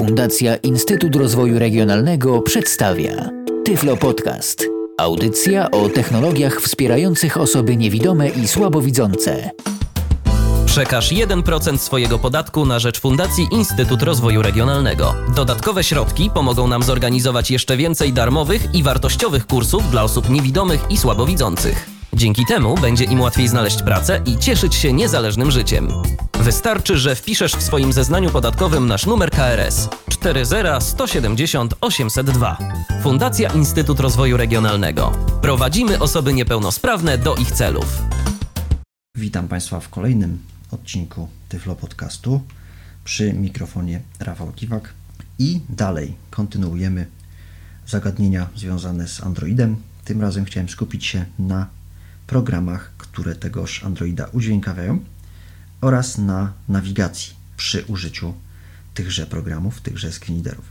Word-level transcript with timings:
Fundacja 0.00 0.56
Instytut 0.56 1.16
Rozwoju 1.16 1.58
Regionalnego 1.58 2.42
przedstawia 2.42 3.30
Tyflo 3.64 3.96
Podcast. 3.96 4.66
Audycja 4.98 5.70
o 5.70 5.88
technologiach 5.88 6.60
wspierających 6.60 7.36
osoby 7.36 7.76
niewidome 7.76 8.28
i 8.28 8.48
słabowidzące. 8.48 9.50
Przekaż 10.66 11.12
1% 11.12 11.78
swojego 11.78 12.18
podatku 12.18 12.66
na 12.66 12.78
rzecz 12.78 13.00
Fundacji 13.00 13.46
Instytut 13.52 14.02
Rozwoju 14.02 14.42
Regionalnego. 14.42 15.14
Dodatkowe 15.36 15.84
środki 15.84 16.30
pomogą 16.34 16.68
nam 16.68 16.82
zorganizować 16.82 17.50
jeszcze 17.50 17.76
więcej 17.76 18.12
darmowych 18.12 18.74
i 18.74 18.82
wartościowych 18.82 19.46
kursów 19.46 19.90
dla 19.90 20.02
osób 20.02 20.30
niewidomych 20.30 20.80
i 20.90 20.96
słabowidzących. 20.96 21.90
Dzięki 22.12 22.46
temu 22.46 22.74
będzie 22.74 23.04
im 23.04 23.20
łatwiej 23.20 23.48
znaleźć 23.48 23.82
pracę 23.82 24.20
i 24.26 24.38
cieszyć 24.38 24.74
się 24.74 24.92
niezależnym 24.92 25.50
życiem. 25.50 25.88
Wystarczy, 26.40 26.98
że 26.98 27.14
wpiszesz 27.14 27.52
w 27.52 27.62
swoim 27.62 27.92
zeznaniu 27.92 28.30
podatkowym 28.30 28.86
nasz 28.86 29.06
numer 29.06 29.30
KRS 29.30 29.88
40170 30.08 31.74
802. 31.80 32.58
Fundacja 33.02 33.52
Instytut 33.52 34.00
Rozwoju 34.00 34.36
Regionalnego. 34.36 35.12
Prowadzimy 35.42 35.98
osoby 35.98 36.32
niepełnosprawne 36.32 37.18
do 37.18 37.34
ich 37.34 37.52
celów. 37.52 38.02
Witam 39.14 39.48
Państwa 39.48 39.80
w 39.80 39.88
kolejnym 39.88 40.38
odcinku 40.70 41.28
Tyflo 41.48 41.74
Podcastu 41.74 42.40
przy 43.04 43.32
mikrofonie 43.32 44.00
Rafał 44.20 44.52
Kiwak 44.52 44.92
i 45.38 45.60
dalej 45.68 46.14
kontynuujemy 46.30 47.06
zagadnienia 47.86 48.48
związane 48.56 49.08
z 49.08 49.22
Androidem. 49.22 49.76
Tym 50.04 50.20
razem 50.20 50.44
chciałem 50.44 50.68
skupić 50.68 51.06
się 51.06 51.24
na 51.38 51.66
programach, 52.26 52.92
które 52.98 53.34
tegoż 53.34 53.84
Androida 53.84 54.26
udźwiękawiają 54.32 55.00
oraz 55.80 56.18
na 56.18 56.52
nawigacji 56.68 57.34
przy 57.56 57.84
użyciu 57.84 58.34
tychże 58.94 59.26
programów, 59.26 59.80
tychże 59.80 60.12
screenreaderów. 60.12 60.64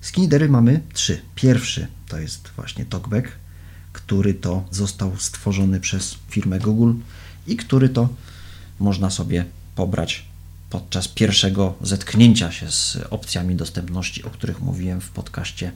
Screenreadery 0.00 0.48
mamy 0.48 0.80
trzy. 0.92 1.20
Pierwszy 1.34 1.86
to 2.08 2.18
jest 2.18 2.48
właśnie 2.56 2.84
TalkBack, 2.86 3.28
który 3.92 4.34
to 4.34 4.64
został 4.70 5.16
stworzony 5.18 5.80
przez 5.80 6.16
firmę 6.28 6.58
Google 6.58 6.92
i 7.46 7.56
który 7.56 7.88
to 7.88 8.08
można 8.78 9.10
sobie 9.10 9.44
pobrać 9.74 10.24
podczas 10.70 11.08
pierwszego 11.08 11.74
zetknięcia 11.80 12.52
się 12.52 12.70
z 12.70 12.98
opcjami 13.10 13.56
dostępności, 13.56 14.24
o 14.24 14.30
których 14.30 14.60
mówiłem 14.60 15.00
w 15.00 15.10
podcaście 15.10 15.72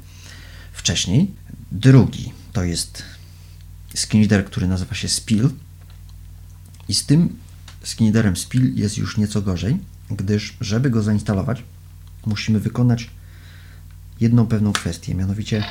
wcześniej. 0.73 1.31
Drugi 1.73 2.33
to 2.53 2.65
jest 2.65 3.03
screenreader, 3.95 4.45
który 4.45 4.67
nazywa 4.67 4.95
się 4.95 5.09
Spill. 5.09 5.51
I 6.89 6.95
z 6.95 7.07
tym 7.07 7.37
screenreaderem 7.85 8.37
Spill 8.37 8.75
jest 8.75 8.99
już 8.99 9.17
nieco 9.17 9.43
gorzej, 9.43 9.79
gdyż 10.11 10.57
żeby 10.61 10.91
go 10.91 11.03
zainstalować, 11.03 11.63
musimy 12.27 12.61
wykonać 12.61 13.11
jedną 14.21 14.47
pewną 14.47 14.73
kwestię, 14.73 15.15
mianowicie 15.15 15.65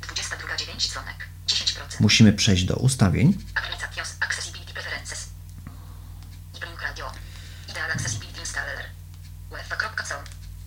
22.9 0.00 0.92
dzwonek 0.92 1.28
10%. 1.48 2.00
musimy 2.00 2.32
przejść 2.32 2.64
do 2.64 2.76
ustawień. 2.76 3.38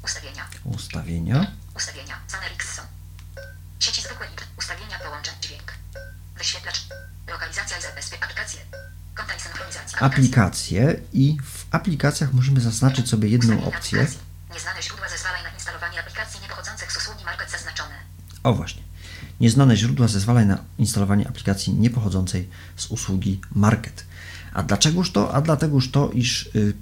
Ustawienia. 0.04 0.48
ustawienia, 0.64 1.52
Ustawienia. 1.76 2.22
Są. 2.76 2.82
Sieci 3.80 4.02
zwykłe. 4.02 4.28
Ustawienia 4.58 5.00
połączeń 5.00 5.34
dźwięk. 5.42 5.74
Wyświetlacz. 6.38 6.82
Lokalizacja 7.28 7.78
i 7.78 7.82
zabezpieczenie. 7.82 8.24
Aplikacje. 8.24 8.60
Aplikacje 10.00 11.00
i 11.14 11.38
w 11.44 11.66
aplikacjach 11.72 12.34
musimy 12.34 12.62
zaznaczyć 12.62 13.10
sobie 13.10 13.30
jedną 13.30 13.64
opcję. 13.64 14.08
Nieznane 14.54 14.82
źródła 14.82 15.10
zezwalań 15.10 15.44
na 15.44 15.50
instalowanie 15.50 16.00
aplikacji 16.00 16.42
niepochodzących 16.42 16.92
z 16.92 16.98
usługi 16.98 17.26
market 17.26 17.52
zaznaczone. 17.52 17.96
O 18.44 18.54
właśnie. 18.54 18.84
Nieznane 19.40 19.78
źródła 19.78 20.08
zezwalań 20.08 20.48
na 20.48 20.58
instalowanie 20.78 21.28
aplikacji 21.28 21.74
niepochodzącej 21.74 22.50
z 22.76 22.86
usługi 22.88 23.42
Market. 23.56 24.06
A 24.54 24.64
dlaczegoż 24.64 25.12
to? 25.12 25.34
A 25.34 25.42
dlategoż 25.42 25.92
to, 25.92 26.10
iż 26.10 26.50
y, 26.56 26.74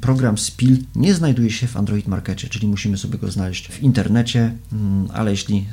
program 0.00 0.38
Spill 0.38 0.78
nie 0.94 1.14
znajduje 1.14 1.50
się 1.50 1.66
w 1.66 1.76
Android 1.76 2.06
Markecie, 2.06 2.48
czyli 2.48 2.68
musimy 2.68 2.98
sobie 2.98 3.18
go 3.18 3.30
znaleźć 3.30 3.68
w 3.68 3.80
internecie, 3.80 4.56
mm, 4.72 5.08
ale 5.14 5.30
jeśli 5.30 5.68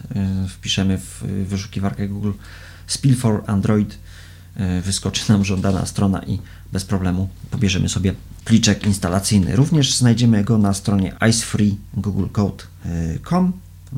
y, 0.45 0.49
wpiszemy 0.49 0.97
w 0.97 1.23
y, 1.23 1.45
wyszukiwarkę 1.45 2.07
Google 2.07 2.31
Spill 2.87 3.15
for 3.15 3.43
Android, 3.47 3.97
wyskoczy 4.83 5.31
nam 5.31 5.45
żądana 5.45 5.85
strona 5.85 6.23
i 6.23 6.39
bez 6.71 6.85
problemu 6.85 7.29
pobierzemy 7.51 7.89
sobie 7.89 8.13
pliczek 8.45 8.85
instalacyjny. 8.85 9.55
Również 9.55 9.95
znajdziemy 9.95 10.43
go 10.43 10.57
na 10.57 10.73
stronie 10.73 11.15
icefreegooglecode.com, 11.29 13.53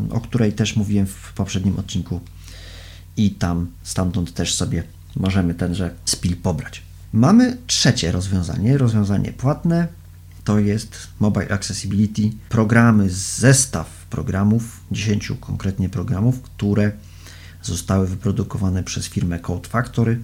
o 0.09 0.21
której 0.21 0.53
też 0.53 0.75
mówiłem 0.75 1.07
w 1.07 1.33
poprzednim 1.35 1.79
odcinku 1.79 2.21
i 3.17 3.31
tam 3.31 3.67
stamtąd 3.83 4.33
też 4.33 4.55
sobie 4.55 4.83
możemy 5.15 5.53
tenże 5.53 5.93
spill 6.05 6.37
pobrać. 6.37 6.81
Mamy 7.13 7.57
trzecie 7.67 8.11
rozwiązanie, 8.11 8.77
rozwiązanie 8.77 9.33
płatne, 9.33 9.87
to 10.43 10.59
jest 10.59 11.07
Mobile 11.19 11.51
Accessibility, 11.51 12.31
programy, 12.49 13.09
zestaw 13.09 14.05
programów, 14.09 14.79
10 14.91 15.31
konkretnie 15.39 15.89
programów, 15.89 16.41
które 16.41 16.91
zostały 17.63 18.07
wyprodukowane 18.07 18.83
przez 18.83 19.05
firmę 19.05 19.39
Code 19.39 19.69
Factory, 19.69 20.19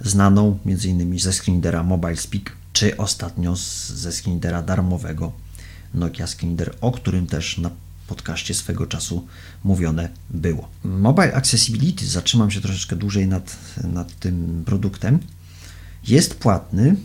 znaną 0.00 0.58
m.in. 0.66 1.18
ze 1.18 1.32
screenreadera 1.32 1.82
Mobile 1.82 2.16
Speak, 2.16 2.52
czy 2.72 2.96
ostatnio 2.96 3.56
ze 3.86 4.12
screenreadera 4.12 4.62
darmowego 4.62 5.32
Nokia 5.94 6.26
Screenreader, 6.26 6.74
o 6.80 6.92
którym 6.92 7.26
też 7.26 7.58
na 7.58 7.70
podcaście 8.06 8.54
swego 8.54 8.86
czasu 8.86 9.26
mówione 9.64 10.08
było. 10.30 10.68
Mobile 10.84 11.34
Accessibility, 11.34 12.06
zatrzymam 12.06 12.50
się 12.50 12.60
troszeczkę 12.60 12.96
dłużej 12.96 13.28
nad, 13.28 13.56
nad 13.84 14.18
tym 14.18 14.62
produktem, 14.66 15.18
jest 16.08 16.34
płatny, 16.34 16.96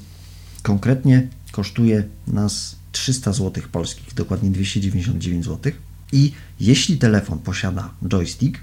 konkretnie 0.64 1.28
kosztuje 1.52 2.04
nas 2.28 2.76
300 2.92 3.34
zł 3.34 3.64
polskich, 3.72 4.14
dokładnie 4.14 4.52
299 4.52 5.46
zł. 5.46 5.72
I 6.12 6.32
jeśli 6.60 6.98
telefon 6.98 7.40
posiada 7.40 7.90
joystick 8.08 8.60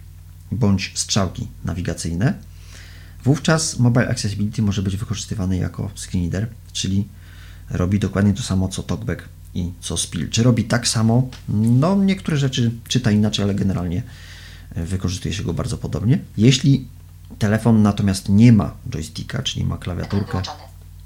bądź 0.53 0.92
strzałki 0.94 1.48
nawigacyjne, 1.65 2.34
wówczas 3.25 3.78
Mobile 3.78 4.09
Accessibility 4.09 4.62
może 4.62 4.83
być 4.83 4.97
wykorzystywany 4.97 5.56
jako 5.56 5.91
screenreader, 5.97 6.49
czyli 6.72 7.09
robi 7.71 7.99
dokładnie 7.99 8.34
to 8.34 8.43
samo 8.43 8.69
co 8.69 8.83
TalkBack 8.83 9.28
i 9.55 9.72
co 9.81 9.97
Spill. 9.97 10.31
Czy 10.31 10.43
robi 10.43 10.65
tak 10.65 10.88
samo? 10.88 11.28
No, 11.49 11.97
niektóre 11.97 12.37
rzeczy 12.37 12.71
czyta 12.88 13.10
inaczej, 13.10 13.44
ale 13.44 13.55
generalnie 13.55 14.03
e, 14.75 14.84
wykorzystuje 14.84 15.34
się 15.34 15.43
go 15.43 15.55
bardzo 15.55 15.78
podobnie. 15.78 16.19
Jeśli 16.37 16.88
telefon 17.38 17.83
natomiast 17.83 18.28
nie 18.28 18.53
ma 18.53 18.75
joysticka, 18.91 19.43
czyli 19.43 19.65
ma 19.65 19.78
klawiaturkę, 19.78 20.31
Wyłączony. 20.31 20.59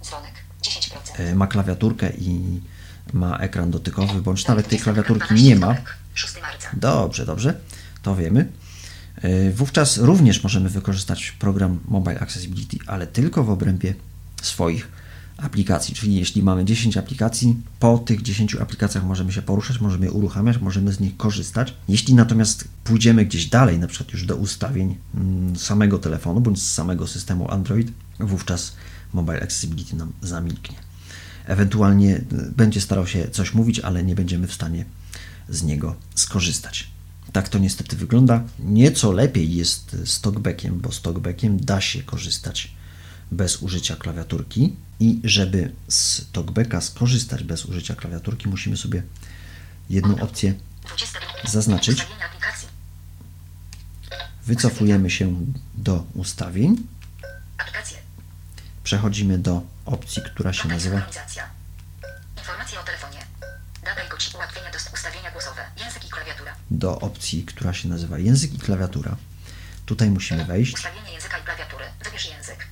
Dzwonek 0.02 0.32
10%. 0.62 1.20
e, 1.20 1.34
ma 1.34 1.46
klawiaturkę 1.46 2.12
i 2.18 2.60
ma 3.12 3.38
ekran 3.38 3.70
dotykowy, 3.70 4.22
bądź 4.22 4.46
nawet 4.46 4.68
tej 4.68 4.78
klawiaturki 4.78 5.34
nie 5.34 5.56
ma, 5.56 5.76
6 6.14 6.34
marca. 6.42 6.70
Dobrze, 6.72 7.26
dobrze, 7.26 7.60
to 8.02 8.16
wiemy. 8.16 8.48
Yy, 9.22 9.52
Wówczas 9.52 9.98
również 9.98 10.42
możemy 10.42 10.68
wykorzystać 10.68 11.30
program 11.30 11.78
Mobile 11.88 12.20
Accessibility, 12.20 12.78
ale 12.86 13.06
tylko 13.06 13.44
w 13.44 13.50
obrębie 13.50 13.94
swoich 14.42 14.88
aplikacji. 15.36 15.94
Czyli 15.94 16.14
jeśli 16.14 16.42
mamy 16.42 16.64
10 16.64 16.96
aplikacji, 16.96 17.56
po 17.80 17.98
tych 17.98 18.22
10 18.22 18.54
aplikacjach 18.54 19.04
możemy 19.04 19.32
się 19.32 19.42
poruszać, 19.42 19.80
możemy 19.80 20.06
je 20.06 20.12
uruchamiać, 20.12 20.58
możemy 20.58 20.92
z 20.92 21.00
nich 21.00 21.16
korzystać. 21.16 21.74
Jeśli 21.88 22.14
natomiast 22.14 22.68
pójdziemy 22.84 23.24
gdzieś 23.24 23.46
dalej, 23.46 23.78
na 23.78 23.86
przykład 23.86 24.12
już 24.12 24.24
do 24.24 24.36
ustawień 24.36 24.96
mm, 25.14 25.56
samego 25.56 25.98
telefonu 25.98 26.40
bądź 26.40 26.62
z 26.62 26.72
samego 26.72 27.06
systemu 27.06 27.50
Android, 27.50 27.92
wówczas 28.20 28.72
Mobile 29.12 29.42
Accessibility 29.42 29.96
nam 29.96 30.12
zamilknie. 30.22 30.76
Ewentualnie 31.46 32.16
y, 32.16 32.24
będzie 32.56 32.80
starał 32.80 33.06
się 33.06 33.28
coś 33.28 33.54
mówić, 33.54 33.80
ale 33.80 34.04
nie 34.04 34.14
będziemy 34.14 34.46
w 34.46 34.52
stanie 34.52 34.84
z 35.48 35.62
niego 35.62 35.94
skorzystać. 36.14 36.95
Tak 37.32 37.48
to 37.48 37.58
niestety 37.58 37.96
wygląda. 37.96 38.42
Nieco 38.58 39.12
lepiej 39.12 39.54
jest 39.54 39.96
z 40.04 40.20
talkbackiem, 40.20 40.80
bo 40.80 40.92
z 40.92 41.02
talkbackiem 41.02 41.60
da 41.60 41.80
się 41.80 42.02
korzystać 42.02 42.72
bez 43.32 43.62
użycia 43.62 43.96
klawiaturki 43.96 44.76
i 45.00 45.20
żeby 45.24 45.72
z 45.88 46.30
talkbacka 46.32 46.80
skorzystać 46.80 47.44
bez 47.44 47.64
użycia 47.64 47.94
klawiaturki, 47.94 48.48
musimy 48.48 48.76
sobie 48.76 49.02
jedną 49.90 50.20
opcję 50.20 50.54
20 50.84 51.18
zaznaczyć. 51.44 52.06
Wycofujemy 54.46 55.10
się 55.10 55.46
do 55.74 56.06
ustawień, 56.14 56.76
przechodzimy 58.84 59.38
do 59.38 59.62
opcji, 59.86 60.22
która 60.22 60.52
się 60.52 60.68
nazywa 60.68 61.06
do 66.70 67.00
opcji, 67.00 67.44
która 67.44 67.72
się 67.72 67.88
nazywa 67.88 68.18
język 68.18 68.54
i 68.54 68.58
klawiatura. 68.58 69.16
Tutaj 69.86 70.10
musimy 70.10 70.44
wejść 70.44 70.74
Ustawienie 70.74 71.12
języka 71.12 71.38
i 71.38 71.42
klawiatury. 71.42 71.84
Wybierz 72.04 72.28
język. 72.30 72.66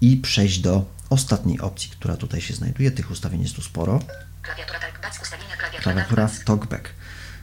i 0.00 0.16
przejść 0.16 0.58
do 0.58 0.84
ostatniej 1.10 1.60
opcji, 1.60 1.90
która 1.90 2.16
tutaj 2.16 2.40
się 2.40 2.54
znajduje. 2.54 2.90
Tych 2.90 3.10
ustawień 3.10 3.42
jest 3.42 3.54
tu 3.56 3.62
sporo. 3.62 4.00
Klawiatura 4.42 4.78
talkback. 4.80 5.22
Ustawienia 5.22 5.56
klawiatura 5.56 5.82
Klawiatura 5.82 6.30
talkback. 6.44 6.88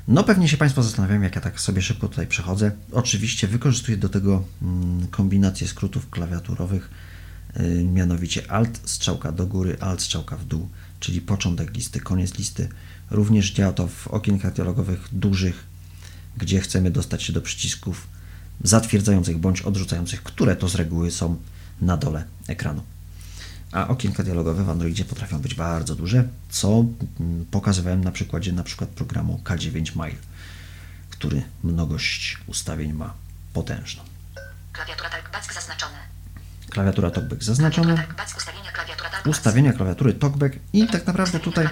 No 0.07 0.24
pewnie 0.24 0.50
się 0.50 0.57
Państwo 0.57 0.83
zastanawiają, 0.83 1.21
jak 1.21 1.36
ja 1.36 1.41
tak 1.41 1.59
sobie 1.59 1.81
szybko 1.81 2.07
tutaj 2.07 2.27
przechodzę. 2.27 2.71
Oczywiście 2.92 3.47
wykorzystuję 3.47 3.97
do 3.97 4.09
tego 4.09 4.44
mm, 4.62 5.07
kombinację 5.07 5.68
skrótów 5.68 6.09
klawiaturowych, 6.09 6.89
yy, 7.56 7.83
mianowicie 7.83 8.51
Alt 8.51 8.80
strzałka 8.85 9.31
do 9.31 9.47
góry, 9.47 9.77
Alt 9.80 10.01
strzałka 10.01 10.38
w 10.38 10.45
dół, 10.45 10.69
czyli 11.00 11.21
początek 11.21 11.74
listy, 11.74 12.00
koniec 12.00 12.38
listy. 12.38 12.69
Również 13.12 13.51
działa 13.51 13.74
to 13.74 13.88
w 13.88 14.07
okienkach 14.07 14.53
dialogowych 14.53 15.07
dużych, 15.12 15.63
gdzie 16.39 16.62
chcemy 16.62 16.91
dostać 16.91 17.24
się 17.24 17.33
do 17.33 17.41
przycisków 17.41 18.07
zatwierdzających 18.63 19.38
bądź 19.38 19.62
odrzucających, 19.62 20.24
które 20.24 20.56
to 20.56 20.69
z 20.69 20.75
reguły 20.75 21.12
są 21.12 21.38
na 21.81 21.97
dole 21.97 22.24
ekranu. 22.47 22.83
A 23.71 23.88
okienka 23.88 24.24
dialogowe 24.24 24.63
w 24.63 24.69
Androidzie 24.69 25.06
potrafią 25.06 25.39
być 25.39 25.56
bardzo 25.56 25.95
duże, 25.95 26.27
co 26.50 26.86
mm, 27.19 27.45
pokazywałem 27.51 28.03
na 28.03 28.12
przykładzie 28.12 28.53
na 28.53 28.63
przykład 28.63 28.89
programu 28.89 29.41
K9 29.44 29.95
Mile, 29.95 30.19
który 31.09 31.41
mnogość 31.63 32.38
ustawień 32.47 32.94
ma 32.94 33.13
potężną. 33.53 34.03
Klawiatura 34.71 35.09
talkback 35.09 35.53
zaznaczone. 35.53 35.97
Klawiatura 36.69 37.12
TalkBack 37.12 37.44
Klawiatura 37.44 37.95
talkback, 37.95 38.38
ustawienia 38.38 38.71
klawiatura 38.71 39.09
talkback. 39.09 39.27
ustawienia 39.27 39.74
klawiatury 39.74 40.13
TalkBack 40.13 40.56
i 40.74 40.88
tak 40.88 41.07
naprawdę 41.07 41.39
tutaj 41.39 41.69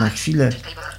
na 0.00 0.10
chwilę 0.10 0.50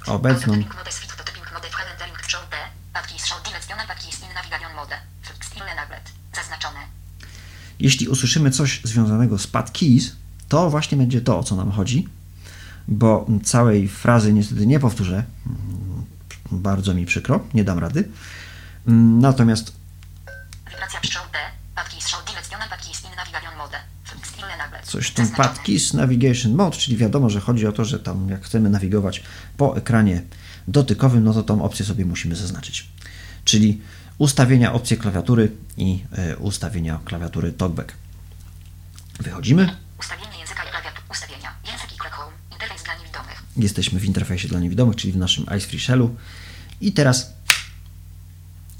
obecną 0.06 0.52
Autotyping 0.52 0.74
mode 0.74 0.92
switch 0.92 1.16
to 1.16 1.24
typing 1.24 1.52
mode 1.52 1.68
w 1.68 1.76
calendering 1.76 2.22
w 2.22 2.30
show 2.30 2.50
D. 2.50 2.56
Apki 2.94 3.18
z 3.18 3.26
show 3.26 3.42
dimensional 3.42 3.86
apki 3.90 4.12
z 4.12 4.22
in 4.22 4.34
navigation 4.34 4.74
mode. 4.74 4.96
Fixed 5.22 5.56
in 5.56 5.64
naglet. 5.76 6.12
Zaznaczone. 6.34 6.80
Jeśli 7.80 8.08
usłyszymy 8.08 8.50
coś 8.50 8.80
związanego 8.84 9.38
z 9.38 9.46
pad 9.46 9.70
keys, 9.70 10.12
to 10.48 10.70
właśnie 10.70 10.98
będzie 10.98 11.20
to, 11.20 11.38
o 11.38 11.42
co 11.42 11.56
nam 11.56 11.70
chodzi, 11.70 12.08
bo 12.88 13.26
całej 13.44 13.88
frazy 13.88 14.32
niestety 14.32 14.66
nie 14.66 14.80
powtórzę. 14.80 15.24
Bardzo 16.52 16.94
mi 16.94 17.06
przykro, 17.06 17.40
nie 17.54 17.64
dam 17.64 17.78
rady. 17.78 18.08
Natomiast 19.20 19.72
coś 24.88 25.06
w 25.06 25.14
tym 25.14 25.26
Zaznaczone. 25.26 25.54
pad 25.54 25.64
keys 25.64 25.94
navigation 25.94 26.54
mode, 26.54 26.76
czyli 26.76 26.96
wiadomo, 26.96 27.30
że 27.30 27.40
chodzi 27.40 27.66
o 27.66 27.72
to, 27.72 27.84
że 27.84 27.98
tam 27.98 28.28
jak 28.28 28.44
chcemy 28.44 28.70
nawigować 28.70 29.22
po 29.56 29.76
ekranie 29.76 30.22
dotykowym, 30.68 31.24
no 31.24 31.34
to 31.34 31.42
tą 31.42 31.62
opcję 31.62 31.84
sobie 31.84 32.04
musimy 32.04 32.36
zaznaczyć. 32.36 32.88
Czyli 33.44 33.80
ustawienia 34.18 34.72
opcje 34.72 34.96
klawiatury 34.96 35.52
i 35.76 36.04
e, 36.12 36.36
ustawienia 36.36 37.00
klawiatury 37.04 37.52
TalkBack. 37.52 37.92
Wychodzimy. 39.20 39.76
Ustawienie 40.00 40.38
języka 40.38 40.64
i 40.64 40.70
klawiatur. 40.70 41.02
Ustawienia. 41.10 41.54
Język 41.66 41.92
i 41.92 41.98
home. 41.98 42.32
Interfejs 42.52 42.82
dla 42.84 42.94
niewidomych. 42.94 43.42
Jesteśmy 43.56 44.00
w 44.00 44.04
interfejsie 44.04 44.48
dla 44.48 44.60
niewidomych, 44.60 44.96
czyli 44.96 45.12
w 45.12 45.16
naszym 45.16 45.44
Ice 45.44 45.68
Free 45.68 45.80
Shellu. 45.80 46.16
I 46.80 46.92
teraz, 46.92 47.32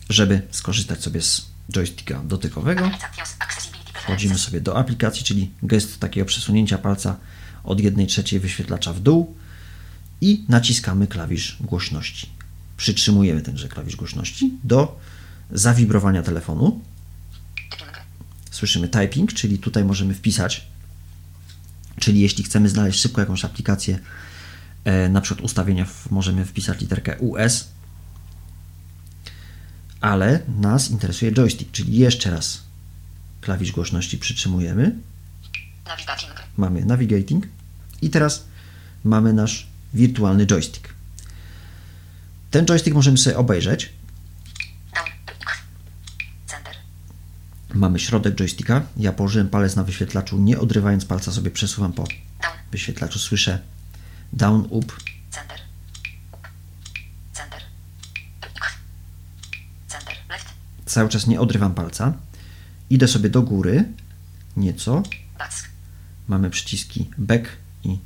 żeby 0.09 0.43
skorzystać 0.51 1.03
sobie 1.03 1.23
z 1.23 1.47
joysticka 1.73 2.21
dotykowego, 2.25 2.91
wchodzimy 3.95 4.39
sobie 4.39 4.61
do 4.61 4.77
aplikacji, 4.79 5.25
czyli 5.25 5.51
gest 5.63 6.01
takiego 6.01 6.27
przesunięcia 6.27 6.79
palca 6.79 7.17
od 7.65 7.81
1 7.81 8.07
trzeciej 8.07 8.41
wyświetlacza 8.41 8.93
w 8.93 9.01
dół 9.01 9.37
i 10.21 10.45
naciskamy 10.49 11.07
klawisz 11.07 11.57
głośności. 11.61 12.29
Przytrzymujemy 12.77 13.43
tenże 13.43 13.69
klawisz 13.69 13.97
głośności 13.97 14.53
do 14.65 14.99
zawibrowania 15.51 16.23
telefonu. 16.23 16.81
Typing. 17.71 17.97
Słyszymy 18.51 18.89
typing, 18.89 19.33
czyli 19.33 19.59
tutaj 19.59 19.85
możemy 19.85 20.15
wpisać, 20.15 20.67
czyli 22.01 22.21
jeśli 22.21 22.45
chcemy 22.45 22.69
znaleźć 22.69 23.01
szybko 23.01 23.21
jakąś 23.21 23.45
aplikację, 23.45 23.99
e, 24.85 25.09
na 25.09 25.21
przykład 25.21 25.45
ustawienia, 25.45 25.87
możemy 26.11 26.45
wpisać 26.45 26.81
literkę 26.81 27.19
US, 27.19 27.69
ale 30.01 30.41
nas 30.61 30.91
interesuje 30.91 31.33
joystick, 31.33 31.71
czyli 31.73 31.99
jeszcze 31.99 32.31
raz 32.31 32.63
klawisz 33.41 33.73
głośności 33.73 34.19
przytrzymujemy, 34.19 34.97
Navigating. 35.87 36.33
mamy 36.57 36.85
navigating 36.85 37.47
i 38.03 38.11
teraz 38.11 38.45
mamy 39.05 39.33
nasz 39.33 39.67
wirtualny 39.95 40.47
joystick. 40.47 40.89
Ten 42.51 42.67
joystick 42.67 42.95
możemy 42.95 43.19
sobie 43.19 43.39
obejrzeć. 43.39 43.93
Down. 44.95 45.07
X. 45.41 45.53
Center. 46.47 46.75
Mamy 47.79 47.99
środek 47.99 48.35
joysticka. 48.35 48.83
Ja 48.97 49.13
położyłem 49.13 49.49
palec 49.49 49.77
na 49.77 49.85
wyświetlaczu, 49.85 50.39
nie 50.39 50.59
odrywając 50.59 51.05
palca 51.05 51.33
sobie 51.33 51.51
przesuwam 51.51 51.93
po 51.93 52.03
Down. 52.03 52.55
wyświetlaczu. 52.71 53.19
Słyszę 53.19 53.59
down, 54.33 54.67
up. 54.71 54.93
Center. 55.31 55.59
Up. 56.33 56.49
Center. 57.33 57.61
Center. 59.89 60.15
Left. 60.31 60.47
Cały 60.87 61.09
czas 61.09 61.27
nie 61.27 61.41
odrywam 61.41 61.75
palca. 61.75 62.13
Idę 62.91 63.09
sobie 63.09 63.31
do 63.31 63.43
góry 63.43 63.85
nieco. 64.57 65.03
Back. 65.39 65.69
Mamy 66.29 66.51
przyciski 66.51 67.11
back 67.19 67.45
i 67.85 67.99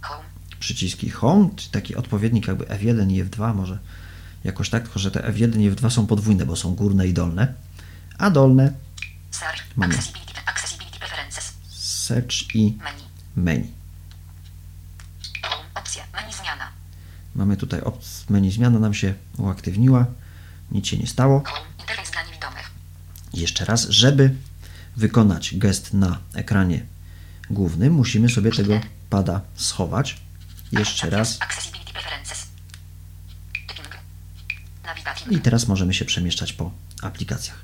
Home. 0.00 0.24
przyciski 0.60 1.10
home, 1.10 1.48
czy 1.56 1.70
taki 1.70 1.96
odpowiednik 1.96 2.46
jakby 2.48 2.64
F1 2.64 3.12
i 3.12 3.24
F2 3.24 3.54
może 3.54 3.78
jakoś 4.44 4.70
tak, 4.70 4.82
tylko 4.82 4.98
że 4.98 5.10
te 5.10 5.20
F1 5.20 5.60
i 5.60 5.70
F2 5.70 5.90
są 5.90 6.06
podwójne, 6.06 6.46
bo 6.46 6.56
są 6.56 6.74
górne 6.74 7.08
i 7.08 7.12
dolne, 7.14 7.54
a 8.18 8.30
dolne 8.30 8.72
Search. 9.30 9.62
Mamy. 9.76 9.94
Accessibility. 9.94 10.40
Accessibility 10.46 10.98
Preferences. 10.98 11.52
search 11.70 12.54
i 12.54 12.78
Menu. 13.36 13.66
Opcja. 15.74 16.04
Menu 16.14 16.32
zmiana. 16.32 16.68
Mamy 17.34 17.56
tutaj 17.56 17.80
op- 17.80 18.30
menu 18.30 18.50
zmiana 18.52 18.78
nam 18.78 18.94
się 18.94 19.14
uaktywniła, 19.38 20.06
nic 20.70 20.86
się 20.86 20.96
nie 20.96 21.06
stało. 21.06 21.42
Home. 21.46 21.66
Interfejs 21.80 22.10
dla 22.10 22.22
niewidomych. 22.22 22.70
Jeszcze 23.34 23.64
raz, 23.64 23.88
żeby 23.88 24.34
wykonać 24.96 25.54
gest 25.58 25.94
na 25.94 26.18
ekranie 26.34 26.86
głównym, 27.50 27.92
musimy 27.92 28.28
sobie 28.28 28.50
tego 28.50 28.80
pada 29.10 29.40
schować. 29.56 30.16
Jeszcze 30.72 31.10
raz. 31.10 31.38
I 35.30 35.38
teraz 35.38 35.68
możemy 35.68 35.94
się 35.94 36.04
przemieszczać 36.04 36.52
po 36.52 36.70
aplikacjach. 37.02 37.58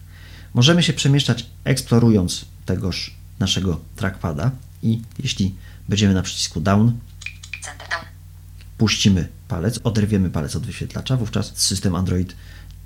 Możemy 0.54 0.82
się 0.82 0.92
przemieszczać 0.92 1.46
eksplorując 1.64 2.44
tegoż 2.66 3.14
naszego 3.38 3.80
trackpada 3.96 4.50
i 4.82 5.02
jeśli 5.18 5.54
będziemy 5.88 6.14
na 6.14 6.22
przycisku 6.22 6.60
down, 6.60 6.92
puścimy 8.78 9.28
palec, 9.48 9.80
oderwiemy 9.84 10.30
palec 10.30 10.56
od 10.56 10.66
wyświetlacza, 10.66 11.16
wówczas 11.16 11.52
system 11.56 11.94
Android, 11.94 12.36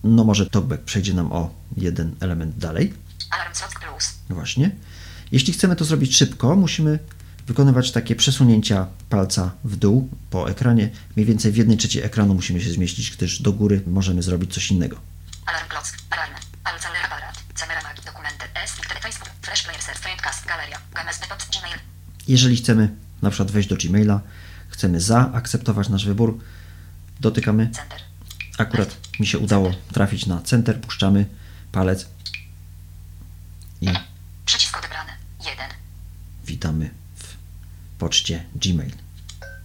no 0.04 0.24
może 0.24 0.46
TalkBack 0.46 0.82
przejdzie 0.82 1.14
nam 1.14 1.32
o 1.32 1.54
jeden 1.76 2.14
element 2.20 2.58
dalej. 2.58 2.94
Alarm 3.30 3.54
slot 3.54 3.70
plus. 3.70 4.14
Właśnie. 4.30 4.70
Jeśli 5.32 5.52
chcemy 5.52 5.76
to 5.76 5.84
zrobić 5.84 6.16
szybko, 6.16 6.56
musimy 6.56 6.98
wykonywać 7.46 7.92
takie 7.92 8.16
przesunięcia 8.16 8.86
palca 9.08 9.50
w 9.64 9.76
dół 9.76 10.08
po 10.30 10.50
ekranie. 10.50 10.90
Mniej 11.16 11.26
więcej 11.26 11.52
w 11.52 11.56
jednej 11.56 11.76
trzeciej 11.76 12.02
ekranu 12.02 12.34
musimy 12.34 12.60
się 12.60 12.70
zmieścić, 12.70 13.10
gdyż 13.10 13.42
do 13.42 13.52
góry 13.52 13.82
możemy 13.86 14.22
zrobić 14.22 14.54
coś 14.54 14.70
innego. 14.70 14.96
Alarm 15.46 15.68
klock. 15.68 15.96
Alarm. 16.10 16.32
Alcaler 16.64 17.04
aparat. 17.06 17.41
Gmail. 21.60 21.78
Jeżeli 22.28 22.56
chcemy 22.56 22.94
na 23.22 23.30
przykład 23.30 23.50
wejść 23.50 23.68
do 23.68 23.76
Gmaila, 23.76 24.20
chcemy 24.68 25.00
zaakceptować 25.00 25.88
nasz 25.88 26.06
wybór, 26.06 26.38
dotykamy. 27.20 27.70
Akurat 28.58 28.96
mi 29.20 29.26
się 29.26 29.38
udało 29.38 29.70
trafić 29.92 30.26
na 30.26 30.42
center, 30.42 30.80
puszczamy 30.80 31.26
palec 31.72 32.06
i 33.80 33.88
Przycisk 34.46 34.78
odebrany. 34.78 35.12
1. 35.44 35.70
witamy 36.44 36.90
w 37.16 37.24
poczcie 37.98 38.44
Gmail. 38.54 38.92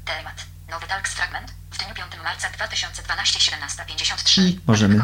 Temat. 0.05 0.45
Nowy 0.71 0.87
Talks 0.87 1.11
Fragment. 1.13 1.51
W 1.71 1.77
dniu 1.77 1.95
5 1.95 2.07
marca 2.23 2.49
2012 2.49 3.39
17.53. 3.39 4.41
I 4.41 4.59
możemy 4.67 4.95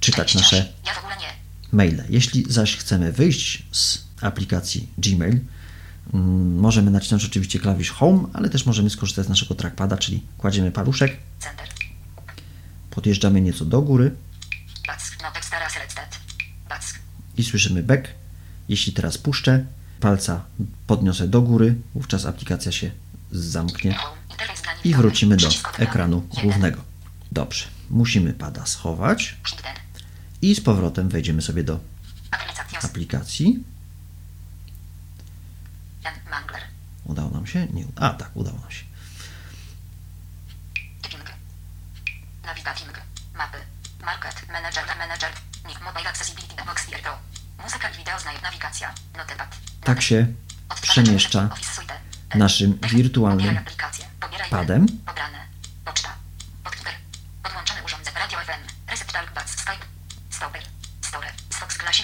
czytać 0.00 0.28
48. 0.30 0.40
nasze- 0.40 0.72
Ja 0.86 0.94
w 0.94 0.98
ogóle 0.98 1.16
nie. 1.16 1.45
Maile. 1.72 2.04
Jeśli 2.08 2.44
zaś 2.48 2.76
chcemy 2.76 3.12
wyjść 3.12 3.66
z 3.72 4.04
aplikacji 4.20 4.88
Gmail, 4.98 5.40
mm, 6.14 6.58
możemy 6.58 6.90
nacisnąć 6.90 7.24
oczywiście 7.24 7.58
klawisz 7.58 7.90
Home, 7.90 8.28
ale 8.32 8.48
też 8.48 8.66
możemy 8.66 8.90
skorzystać 8.90 9.26
z 9.26 9.28
naszego 9.28 9.54
trackpada, 9.54 9.96
czyli 9.96 10.22
kładziemy 10.38 10.72
paluszek, 10.72 11.16
podjeżdżamy 12.90 13.40
nieco 13.40 13.64
do 13.64 13.82
góry. 13.82 14.14
No 14.88 15.28
i 17.36 17.44
słyszymy 17.44 17.82
back. 17.82 18.08
Jeśli 18.68 18.92
teraz 18.92 19.18
puszczę, 19.18 19.64
palca 20.00 20.44
podniosę 20.86 21.28
do 21.28 21.42
góry, 21.42 21.74
wówczas 21.94 22.26
aplikacja 22.26 22.72
się 22.72 22.90
zamknie 23.32 23.98
i 24.84 24.94
wrócimy 24.94 25.36
do 25.36 25.48
ekranu 25.78 26.22
1. 26.30 26.42
głównego. 26.42 26.80
Dobrze, 27.32 27.64
musimy 27.90 28.32
pada 28.32 28.66
schować. 28.66 29.36
I 30.42 30.54
z 30.54 30.60
powrotem 30.60 31.08
wejdziemy 31.08 31.42
sobie 31.42 31.64
do 31.64 31.80
aplikacji. 32.82 33.64
Udało 37.04 37.30
nam 37.30 37.46
się? 37.46 37.66
Nie. 37.66 37.84
A 37.96 38.10
tak, 38.10 38.30
udało 38.34 38.58
nam 38.58 38.70
się. 38.70 38.84
Navigating. 42.44 43.00
Mapy. 43.34 43.58
Market. 44.04 44.48
Manager. 44.52 44.84
Manager. 44.98 45.30
Nick. 45.68 45.80
Mobile 45.80 46.08
Accessibility. 46.08 46.64
Box 46.66 46.86
Pro. 47.02 47.18
Muzyka 47.64 47.90
i 47.90 47.96
wideo 47.96 48.18
znaj. 48.20 48.42
Nawigacja. 48.42 48.94
Notepad. 49.16 49.56
Tak 49.84 50.02
się 50.02 50.26
przemieszcza 50.80 51.50
Suite. 51.74 51.94
naszym 52.34 52.72
Pobieraj 52.72 52.96
wirtualnym 52.96 53.56
padem. 54.50 54.86
Pobrane. 55.06 55.46
Poczta. 55.84 56.08
Podkiper. 56.64 56.94
Podłączone 57.42 57.82
urządzenie. 57.84 58.18
Radio 58.18 58.38
FM. 58.38 58.90
Reset 58.90 59.12
Talkbacks. 59.12 59.52
Skype. 59.60 59.85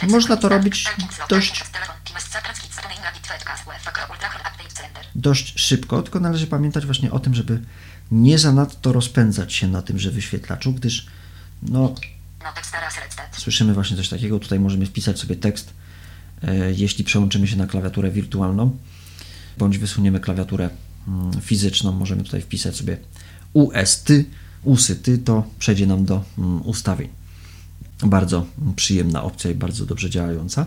Można 0.09 0.37
to 0.37 0.49
robić 0.49 0.85
dość- 1.29 1.53
dość 5.15 5.61
szybko, 5.61 6.03
tylko 6.03 6.21
należy 6.21 6.47
pamiętać 6.47 6.87
właśnie 6.87 7.11
o 7.11 7.19
tym, 7.19 7.35
żeby 7.35 7.63
nie 8.11 8.39
zanadto 8.39 8.93
rozpędzać 8.93 9.53
się 9.53 9.69
na 9.69 9.83
tymże 9.83 10.11
wyświetlaczu, 10.11 10.73
gdyż 10.73 11.07
no. 11.63 11.95
Redstat. 13.01 13.37
słyszymy 13.37 13.75
właśnie 13.75 13.97
coś 13.97 14.09
takiego. 14.09 14.39
Tutaj 14.39 14.61
możemy 14.61 14.87
wpisać 14.87 15.19
sobie 15.19 15.37
tekst, 15.37 15.73
e, 16.43 16.73
jeśli 16.73 17.05
przełączymy 17.05 17.49
się 17.49 17.57
na 17.57 17.67
klawiaturę 17.67 18.11
wirtualną, 18.11 18.79
bądź 19.59 19.79
wysuniemy 19.79 20.21
klawiaturę 20.21 20.71
mm, 21.09 21.41
fizyczną, 21.41 21.93
możemy 21.93 22.25
tutaj 22.25 22.43
wpisać 22.43 22.77
sobie 22.77 22.97
UST, 23.53 24.09
usyty, 24.65 25.19
to 25.19 25.45
przejdzie 25.59 25.87
nam 25.87 26.05
do 26.05 26.25
mm, 26.39 26.63
ustawień. 26.63 27.22
Bardzo 28.03 28.47
przyjemna 28.77 29.23
opcja 29.23 29.51
i 29.51 29.55
bardzo 29.55 29.87
dobrze 29.87 30.11
działająca. 30.11 30.67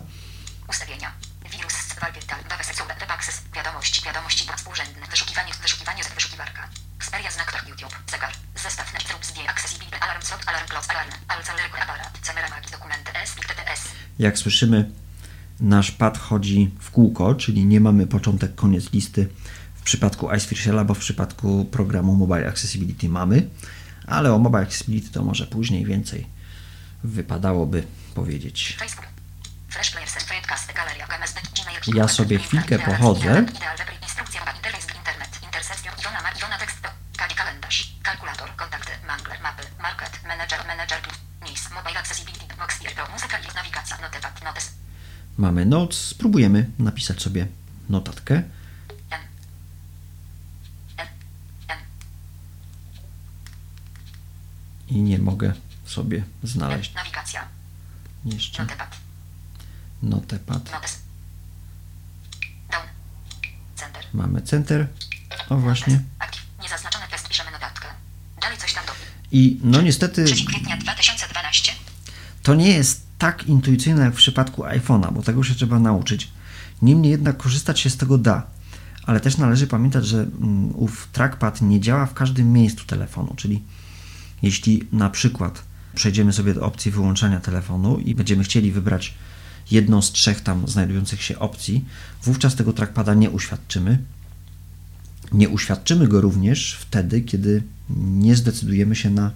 Ustawienia. 0.69 1.11
Wirus. 1.51 1.73
Repaxes. 3.01 3.41
Wiadomości. 3.55 4.05
Wiadomości. 4.05 4.47
Współrzędne. 4.57 5.07
Wyszukiwanie. 5.11 5.51
Wyszukiwanie. 5.61 6.03
Wyszukiwarka. 6.15 6.69
Xperia. 6.97 7.31
Znak 7.31 7.51
tak 7.51 7.69
YouTube. 7.69 7.95
Zegar. 8.11 8.31
Zestaw. 8.63 8.93
Net. 8.93 9.03
Zrób 9.07 9.25
zdjęcie. 9.25 9.51
Accessibility. 9.51 9.97
Alarm. 9.99 10.21
Slot. 10.21 10.41
Alarm. 10.45 10.67
Close. 10.67 10.89
Alarm. 10.91 11.11
Alcalerko. 11.27 11.77
Aparat. 11.77 12.19
Camera. 12.27 12.49
Magii. 12.49 12.71
Dokumenty. 12.71 13.11
S. 13.23 13.35
TTS. 13.35 13.81
Jak 14.19 14.37
słyszymy, 14.37 14.91
nasz 15.59 15.91
pad 15.91 16.17
chodzi 16.17 16.71
w 16.79 16.91
kółko, 16.91 17.35
czyli 17.35 17.65
nie 17.65 17.79
mamy 17.79 18.07
początek, 18.07 18.55
koniec 18.55 18.93
listy 18.93 19.29
w 19.75 19.81
przypadku 19.81 20.35
iSphere 20.35 20.85
bo 20.85 20.93
w 20.93 20.99
przypadku 20.99 21.65
programu 21.65 22.15
Mobile 22.15 22.47
Accessibility 22.47 23.09
mamy, 23.09 23.49
ale 24.07 24.33
o 24.33 24.39
Mobile 24.39 24.61
Accessibility 24.61 25.09
to 25.11 25.23
może 25.23 25.47
później 25.47 25.85
więcej 25.85 26.34
wypadałoby 27.05 27.83
powiedzieć. 28.15 28.77
Ja 31.88 32.07
sobie 32.07 32.39
chwilkę 32.39 32.79
pochodzę. 32.79 33.45
Mamy 45.38 45.65
notes, 45.65 46.00
spróbujemy 46.07 46.69
napisać 46.79 47.21
sobie 47.21 47.47
notatkę. 47.89 48.43
I 54.88 55.01
nie 55.01 55.19
mogę 55.19 55.53
sobie 55.85 56.23
znaleźć 56.43 56.93
Nawigacja. 56.93 57.47
jeszcze 58.25 58.63
Notepad. 58.63 58.97
notepad. 60.03 60.69
Center. 63.75 64.03
Mamy 64.13 64.41
center. 64.41 64.87
O 65.49 65.57
właśnie. 65.57 65.99
Niezaznaczony 66.61 67.05
test. 67.11 67.27
Piszemy 67.27 67.51
notatkę. 67.51 67.87
Dalej 68.41 68.57
coś 68.57 68.73
tam 68.73 68.85
do. 68.85 68.91
I 69.31 69.59
no 69.63 69.81
niestety 69.81 70.25
3 70.25 70.45
kwietnia 70.45 70.77
2012. 70.77 71.71
To 72.43 72.55
nie 72.55 72.69
jest 72.69 73.05
tak 73.17 73.43
intuicyjne 73.47 74.01
jak 74.01 74.13
w 74.13 74.17
przypadku 74.17 74.63
iPhone'a, 74.63 75.13
bo 75.13 75.21
tego 75.21 75.43
się 75.43 75.55
trzeba 75.55 75.79
nauczyć. 75.79 76.31
Niemniej 76.81 77.11
jednak 77.11 77.37
korzystać 77.37 77.79
się 77.79 77.89
z 77.89 77.97
tego 77.97 78.17
da. 78.17 78.47
Ale 79.05 79.19
też 79.19 79.37
należy 79.37 79.67
pamiętać, 79.67 80.05
że 80.05 80.17
mm, 80.17 80.75
ów 80.75 81.07
trackpad 81.11 81.61
nie 81.61 81.79
działa 81.79 82.05
w 82.05 82.13
każdym 82.13 82.53
miejscu 82.53 82.85
telefonu, 82.85 83.33
czyli 83.37 83.63
jeśli 84.41 84.87
na 84.91 85.09
przykład 85.09 85.63
przejdziemy 85.95 86.33
sobie 86.33 86.53
do 86.53 86.65
opcji 86.65 86.91
wyłączania 86.91 87.39
telefonu 87.39 87.97
i 87.97 88.15
będziemy 88.15 88.43
chcieli 88.43 88.71
wybrać 88.71 89.13
jedną 89.71 90.01
z 90.01 90.11
trzech 90.11 90.41
tam 90.41 90.67
znajdujących 90.67 91.21
się 91.21 91.39
opcji, 91.39 91.85
wówczas 92.23 92.55
tego 92.55 92.73
trackpada 92.73 93.13
nie 93.13 93.29
uświadczymy. 93.29 93.97
Nie 95.31 95.49
uświadczymy 95.49 96.07
go 96.07 96.21
również 96.21 96.77
wtedy, 96.81 97.21
kiedy 97.21 97.63
nie 97.97 98.35
zdecydujemy 98.35 98.95
się 98.95 99.09
na 99.09 99.31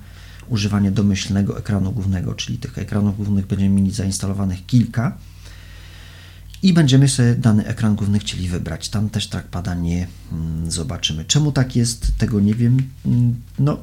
używanie 0.49 0.91
domyślnego 0.91 1.57
ekranu 1.57 1.91
głównego, 1.91 2.33
czyli 2.33 2.57
tych 2.57 2.77
ekranów 2.77 3.17
głównych 3.17 3.47
będziemy 3.47 3.75
mieli 3.75 3.91
zainstalowanych 3.91 4.65
kilka 4.65 5.17
i 6.63 6.73
będziemy 6.73 7.09
sobie 7.09 7.35
dany 7.35 7.65
ekran 7.65 7.95
główny 7.95 8.19
chcieli 8.19 8.49
wybrać. 8.49 8.89
Tam 8.89 9.09
też 9.09 9.27
trackpada 9.27 9.75
nie 9.75 10.07
mm, 10.31 10.71
zobaczymy. 10.71 11.25
Czemu 11.25 11.51
tak 11.51 11.75
jest, 11.75 12.11
tego 12.17 12.39
nie 12.39 12.55
wiem. 12.55 12.77
Mm, 13.05 13.35
No, 13.59 13.77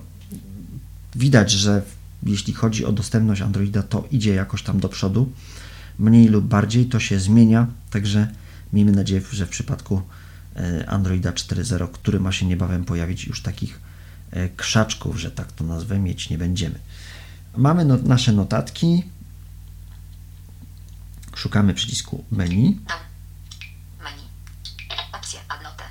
widać, 1.14 1.50
że 1.50 1.82
jeśli 2.22 2.52
chodzi 2.52 2.84
o 2.84 2.92
dostępność 2.92 3.42
Androida, 3.42 3.82
to 3.82 4.04
idzie 4.10 4.34
jakoś 4.34 4.62
tam 4.62 4.80
do 4.80 4.88
przodu. 4.88 5.32
Mniej 5.98 6.28
lub 6.28 6.44
bardziej 6.44 6.86
to 6.86 7.00
się 7.00 7.20
zmienia, 7.20 7.66
także 7.90 8.32
miejmy 8.72 8.92
nadzieję, 8.92 9.20
że 9.32 9.46
w 9.46 9.48
przypadku 9.48 10.02
e, 10.56 10.88
Androida 10.88 11.32
4.0, 11.32 11.90
który 11.92 12.20
ma 12.20 12.32
się 12.32 12.46
niebawem 12.46 12.84
pojawić, 12.84 13.26
już 13.26 13.42
takich 13.42 13.80
e, 14.30 14.48
krzaczków, 14.48 15.20
że 15.20 15.30
tak 15.30 15.52
to 15.52 15.64
nazwę, 15.64 15.98
mieć 15.98 16.30
nie 16.30 16.38
będziemy. 16.38 16.78
Mamy 17.56 17.84
no, 17.84 17.96
nasze 17.96 18.32
notatki. 18.32 19.04
Szukamy 21.34 21.74
przycisku 21.74 22.24
menu. 22.30 22.80
Menu. 24.02 24.22
Opcje. 25.12 25.40
Add 25.48 25.62
note. 25.62 25.84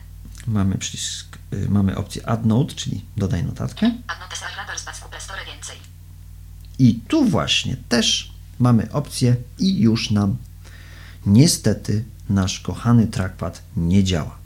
Mamy 0.47 0.77
przycisk, 0.77 1.37
y, 1.53 1.69
mamy 1.69 1.95
opcję 1.95 2.29
Add 2.29 2.45
Note, 2.45 2.75
czyli 2.75 3.05
dodaj 3.17 3.43
notatkę. 3.43 3.85
Add 4.07 4.19
note. 4.19 4.35
Serrador 4.35 4.79
z 4.79 4.85
Basku 4.85 5.09
Store 5.19 5.45
więcej. 5.45 5.94
I 6.79 6.99
tu 7.07 7.25
właśnie 7.25 7.77
też 7.89 8.31
mamy 8.59 8.91
opcję 8.91 9.35
i 9.59 9.79
już 9.79 10.11
nam 10.11 10.37
niestety 11.25 12.03
nasz 12.29 12.59
kochany 12.59 13.07
trackpad 13.07 13.61
nie 13.77 14.03
działa. 14.03 14.37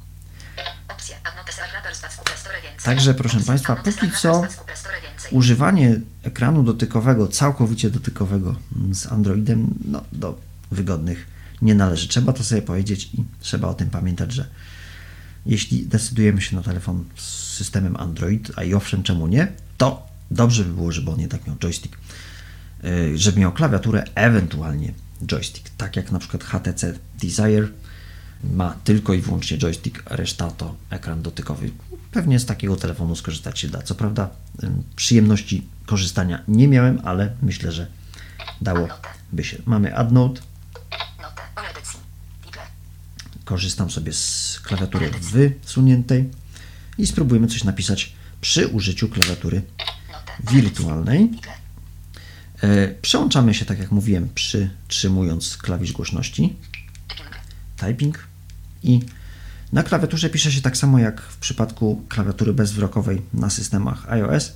Także, 2.83 3.13
proszę. 3.13 3.39
Państwa, 3.39 3.75
póki 3.75 4.11
co. 4.21 4.43
Używanie 5.31 5.99
ekranu 6.23 6.63
dotykowego, 6.63 7.27
całkowicie 7.27 7.89
dotykowego 7.89 8.55
z 8.91 9.11
Androidem, 9.11 9.73
no, 9.85 10.03
do 10.11 10.39
wygodnych 10.71 11.27
nie 11.61 11.75
należy. 11.75 12.07
Trzeba 12.07 12.33
to 12.33 12.43
sobie 12.43 12.61
powiedzieć 12.61 13.09
i 13.13 13.23
trzeba 13.39 13.67
o 13.67 13.73
tym 13.73 13.89
pamiętać, 13.89 14.33
że 14.33 14.47
jeśli 15.45 15.85
decydujemy 15.85 16.41
się 16.41 16.55
na 16.55 16.61
telefon 16.61 17.05
z 17.15 17.23
systemem 17.53 17.95
Android, 17.95 18.51
a 18.55 18.63
i 18.63 18.73
owszem, 18.73 19.03
czemu 19.03 19.27
nie, 19.27 19.51
to 19.77 20.08
dobrze 20.31 20.63
by 20.63 20.73
było, 20.73 20.91
żeby 20.91 21.11
on 21.11 21.19
jednak 21.19 21.47
miał 21.47 21.55
joystick, 21.55 21.97
yy, 22.83 23.17
żeby 23.17 23.39
miał 23.39 23.51
klawiaturę, 23.51 24.03
ewentualnie 24.15 24.93
joystick, 25.25 25.69
tak 25.77 25.95
jak 25.95 26.11
na 26.11 26.19
przykład 26.19 26.43
HTC 26.43 26.93
Desire 27.21 27.67
ma 28.43 28.75
tylko 28.83 29.13
i 29.13 29.21
wyłącznie 29.21 29.57
joystick, 29.57 30.03
reszta 30.05 30.51
to 30.51 30.75
ekran 30.89 31.21
dotykowy. 31.21 31.71
Pewnie 32.11 32.39
z 32.39 32.45
takiego 32.45 32.75
telefonu 32.75 33.15
skorzystać 33.15 33.59
się 33.59 33.67
da. 33.67 33.81
Co 33.81 33.95
prawda 33.95 34.29
przyjemności 34.95 35.67
korzystania 35.85 36.43
nie 36.47 36.67
miałem, 36.67 37.01
ale 37.03 37.35
myślę, 37.41 37.71
że 37.71 37.87
dałoby 38.61 39.43
się. 39.43 39.57
Mamy 39.65 39.95
AddNote, 39.95 40.41
Note. 41.21 41.41
Pole 41.55 41.69
edycji. 41.69 41.99
Title. 42.45 42.61
korzystam 43.45 43.91
sobie 43.91 44.13
z 44.13 44.59
klawiatury 44.63 45.11
wysuniętej 45.31 46.29
i 46.97 47.07
spróbujemy 47.07 47.47
coś 47.47 47.63
napisać 47.63 48.13
przy 48.41 48.67
użyciu 48.67 49.09
klawiatury 49.09 49.61
wirtualnej. 50.51 51.31
E, 52.61 52.87
Przełączamy 52.87 53.53
się, 53.53 53.65
tak 53.65 53.79
jak 53.79 53.91
mówiłem, 53.91 54.29
przytrzymując 54.35 55.57
klawisz 55.57 55.91
głośności. 55.91 56.55
Typing. 57.77 58.27
i 58.83 58.99
na 59.73 59.83
klawiaturze 59.83 60.29
pisze 60.29 60.51
się 60.51 60.61
tak 60.61 60.77
samo 60.77 60.99
jak 60.99 61.21
w 61.21 61.37
przypadku 61.37 62.01
klawiatury 62.09 62.53
bezwzrokowej 62.53 63.21
na 63.33 63.49
systemach 63.49 64.09
iOS. 64.11 64.53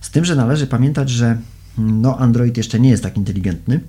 Z 0.00 0.10
tym, 0.10 0.24
że 0.24 0.36
należy 0.36 0.66
pamiętać, 0.66 1.10
że 1.10 1.38
no, 1.78 2.18
Android 2.18 2.56
jeszcze 2.56 2.80
nie 2.80 2.90
jest 2.90 3.02
tak 3.02 3.16
inteligentny. 3.16 3.80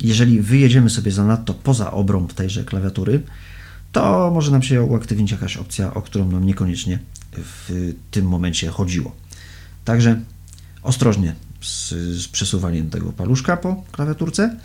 Jeżeli 0.00 0.40
wyjedziemy 0.40 0.90
sobie 0.90 1.12
zanadto 1.12 1.54
poza 1.54 1.90
obrąb 1.90 2.32
tejże 2.32 2.64
klawiatury, 2.64 3.22
to 3.92 4.30
może 4.34 4.50
nam 4.50 4.62
się 4.62 4.82
uaktywnić 4.82 5.30
jakaś 5.30 5.56
opcja, 5.56 5.94
o 5.94 6.02
którą 6.02 6.30
nam 6.30 6.46
niekoniecznie 6.46 6.98
w 7.32 7.92
tym 8.10 8.26
momencie 8.26 8.68
chodziło. 8.68 9.16
Także 9.84 10.20
ostrożnie 10.82 11.34
z, 11.60 11.88
z 12.22 12.28
przesuwaniem 12.28 12.90
tego 12.90 13.12
paluszka 13.12 13.56
po 13.56 13.84
klawiaturce. 13.92 14.56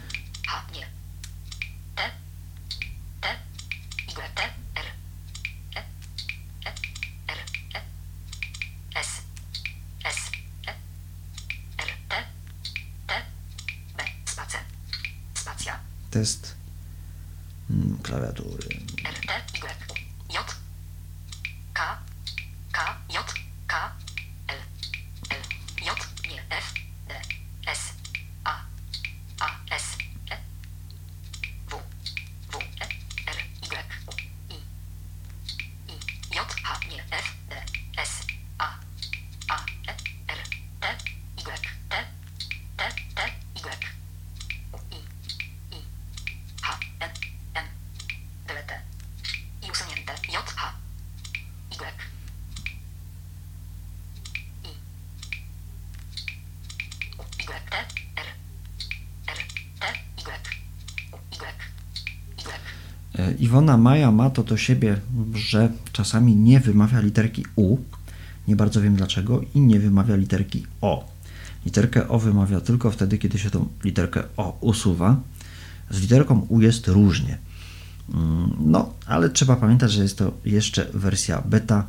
Test 16.11 16.55
klawiatury. 18.03 18.67
Iwona 63.39 63.77
Maja 63.77 64.11
ma 64.11 64.29
to 64.29 64.43
do 64.43 64.57
siebie, 64.57 64.99
że 65.33 65.69
czasami 65.91 66.35
nie 66.35 66.59
wymawia 66.59 66.99
literki 66.99 67.45
U, 67.55 67.77
nie 68.47 68.55
bardzo 68.55 68.81
wiem 68.81 68.95
dlaczego, 68.95 69.41
i 69.55 69.59
nie 69.61 69.79
wymawia 69.79 70.15
literki 70.15 70.65
O. 70.81 71.11
Literkę 71.65 72.07
O 72.07 72.19
wymawia 72.19 72.61
tylko 72.61 72.91
wtedy, 72.91 73.17
kiedy 73.17 73.39
się 73.39 73.49
tą 73.49 73.67
literkę 73.83 74.23
O 74.37 74.57
usuwa. 74.61 75.17
Z 75.89 76.01
literką 76.01 76.45
U 76.49 76.61
jest 76.61 76.87
różnie. 76.87 77.37
Mm, 78.13 78.51
No, 78.59 78.93
ale 79.05 79.29
trzeba 79.29 79.55
pamiętać, 79.55 79.91
że 79.91 80.03
jest 80.03 80.17
to 80.17 80.33
jeszcze 80.45 80.85
wersja 80.93 81.41
beta 81.45 81.87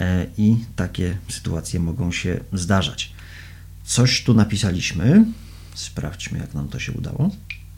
e, 0.00 0.26
i 0.38 0.56
takie 0.76 1.16
sytuacje 1.28 1.80
mogą 1.80 2.12
się 2.12 2.40
zdarzać. 2.52 3.12
Coś 3.84 4.24
tu 4.24 4.34
napisaliśmy. 4.34 5.24
Sprawdźmy, 5.74 6.38
jak 6.38 6.54
nam 6.54 6.68
to 6.68 6.78
się 6.78 6.92
udało. 6.92 7.30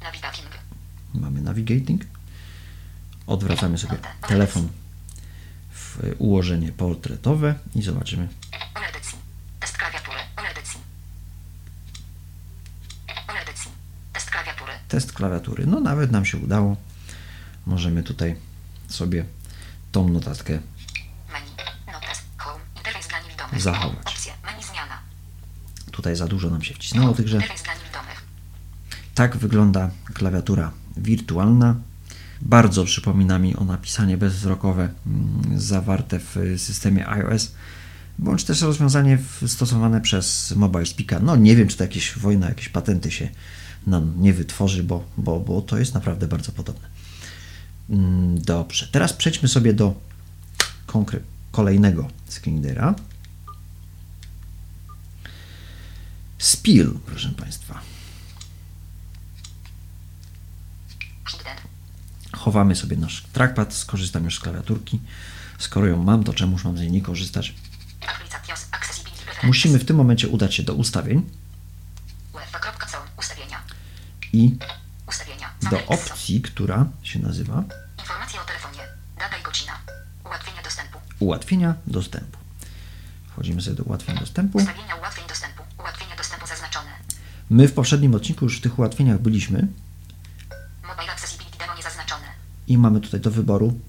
Navigating. 0.02 0.48
Mamy 1.14 1.42
navigating. 1.42 2.04
Odwracamy 3.26 3.78
sobie 3.78 3.98
telefon 4.28 4.68
w 5.72 5.98
ułożenie 6.18 6.72
portretowe 6.72 7.54
i 7.74 7.82
zobaczymy. 7.82 8.28
Test 9.60 9.76
klawiatury. 9.78 10.18
Test 14.12 14.30
klawiatury. 14.30 14.72
Test 14.88 15.12
klawiatury. 15.12 15.66
No 15.66 15.80
nawet 15.80 16.10
nam 16.12 16.24
się 16.24 16.38
udało. 16.38 16.76
Możemy 17.66 18.02
tutaj 18.02 18.36
sobie 18.88 19.24
tą 19.92 20.08
notatkę. 20.08 20.58
Zachować. 23.56 24.30
Tutaj 25.92 26.16
za 26.16 26.26
dużo 26.26 26.50
nam 26.50 26.62
się 26.62 26.74
wcisnęło, 26.74 27.08
niewidomych. 27.18 28.24
tak 29.14 29.36
wygląda 29.36 29.90
klawiatura 30.14 30.70
wirtualna. 30.96 31.76
Bardzo 32.42 32.84
przypomina 32.84 33.38
mi 33.38 33.56
o 33.56 33.64
napisanie 33.64 34.16
bezwzrokowe 34.16 34.88
mm, 35.06 35.60
zawarte 35.60 36.18
w 36.18 36.36
systemie 36.56 37.08
iOS, 37.08 37.52
bądź 38.18 38.44
też 38.44 38.62
rozwiązanie 38.62 39.18
stosowane 39.46 40.00
przez 40.00 40.52
Mobile 40.56 40.86
Speaka. 40.86 41.20
No 41.20 41.36
nie 41.36 41.56
wiem, 41.56 41.68
czy 41.68 41.76
to 41.76 41.84
jakieś 41.84 42.18
wojna, 42.18 42.48
jakieś 42.48 42.68
patenty 42.68 43.10
się 43.10 43.28
nam 43.86 44.12
nie 44.18 44.32
wytworzy, 44.32 44.84
bo, 44.84 45.04
bo, 45.16 45.40
bo 45.40 45.62
to 45.62 45.78
jest 45.78 45.94
naprawdę 45.94 46.28
bardzo 46.28 46.52
podobne. 46.52 46.88
Mm, 47.90 48.40
Dobrze, 48.42 48.88
teraz 48.92 49.12
przejdźmy 49.12 49.48
sobie 49.48 49.74
do 49.74 49.94
kolejnego 51.50 52.08
screenera. 52.28 52.94
Spill, 56.38 56.94
proszę 57.06 57.28
Państwa. 57.28 57.93
Chowamy 62.36 62.76
sobie 62.76 62.96
nasz 62.96 63.22
trackpad, 63.32 63.74
skorzystam 63.74 64.24
już 64.24 64.36
z 64.36 64.40
klawiaturki. 64.40 65.00
Skoro 65.58 65.86
ją 65.86 66.02
mam, 66.02 66.24
to 66.24 66.34
czemuż 66.34 66.64
mam 66.64 66.78
z 66.78 66.80
niej 66.80 66.90
nie 66.92 67.00
korzystać? 67.02 67.54
Musimy 69.42 69.78
w 69.78 69.84
tym 69.84 69.96
momencie 69.96 70.28
udać 70.28 70.54
się 70.54 70.62
do 70.62 70.74
ustawień 70.74 71.30
i 74.32 74.56
Ustawienia. 75.08 75.50
do 75.70 75.86
opcji, 75.86 76.42
która 76.42 76.86
się 77.02 77.18
nazywa 77.18 77.54
o 78.42 78.44
telefonie. 78.46 78.80
Data 79.18 79.36
i 79.38 79.42
godzina. 79.42 79.72
Ułatwienia 80.24 80.62
dostępu. 80.62 80.98
ułatwienia 81.18 81.74
dostępu. 81.86 82.38
Wchodzimy 83.28 83.62
sobie 83.62 83.76
do 83.76 83.82
ułatwień 83.84 84.18
dostępu. 84.18 84.58
Ustawienia 84.58 84.94
ułatwień 84.96 85.24
dostępu. 85.28 85.62
Ułatwienia 85.78 86.16
dostępu 86.16 86.46
zaznaczone. 86.46 86.90
My 87.50 87.68
w 87.68 87.72
poprzednim 87.72 88.14
odcinku 88.14 88.44
już 88.44 88.58
w 88.58 88.60
tych 88.60 88.78
ułatwieniach 88.78 89.18
byliśmy 89.20 89.66
i 92.68 92.78
mamy 92.78 93.00
tutaj 93.00 93.20
do 93.20 93.30
wyboru 93.30 93.80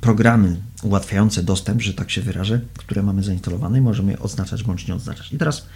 programy 0.00 0.56
ułatwiające 0.82 1.42
dostęp, 1.42 1.82
że 1.82 1.94
tak 1.94 2.10
się 2.10 2.22
wyrażę, 2.22 2.60
które 2.78 3.02
mamy 3.02 3.22
zainstalowane 3.22 3.78
i 3.78 3.80
możemy 3.80 4.12
je 4.12 4.18
odznaczać 4.18 4.62
bądź 4.62 4.86
nie 4.86 4.94
odznaczać. 4.94 5.32
I 5.32 5.38
teraz 5.38 5.66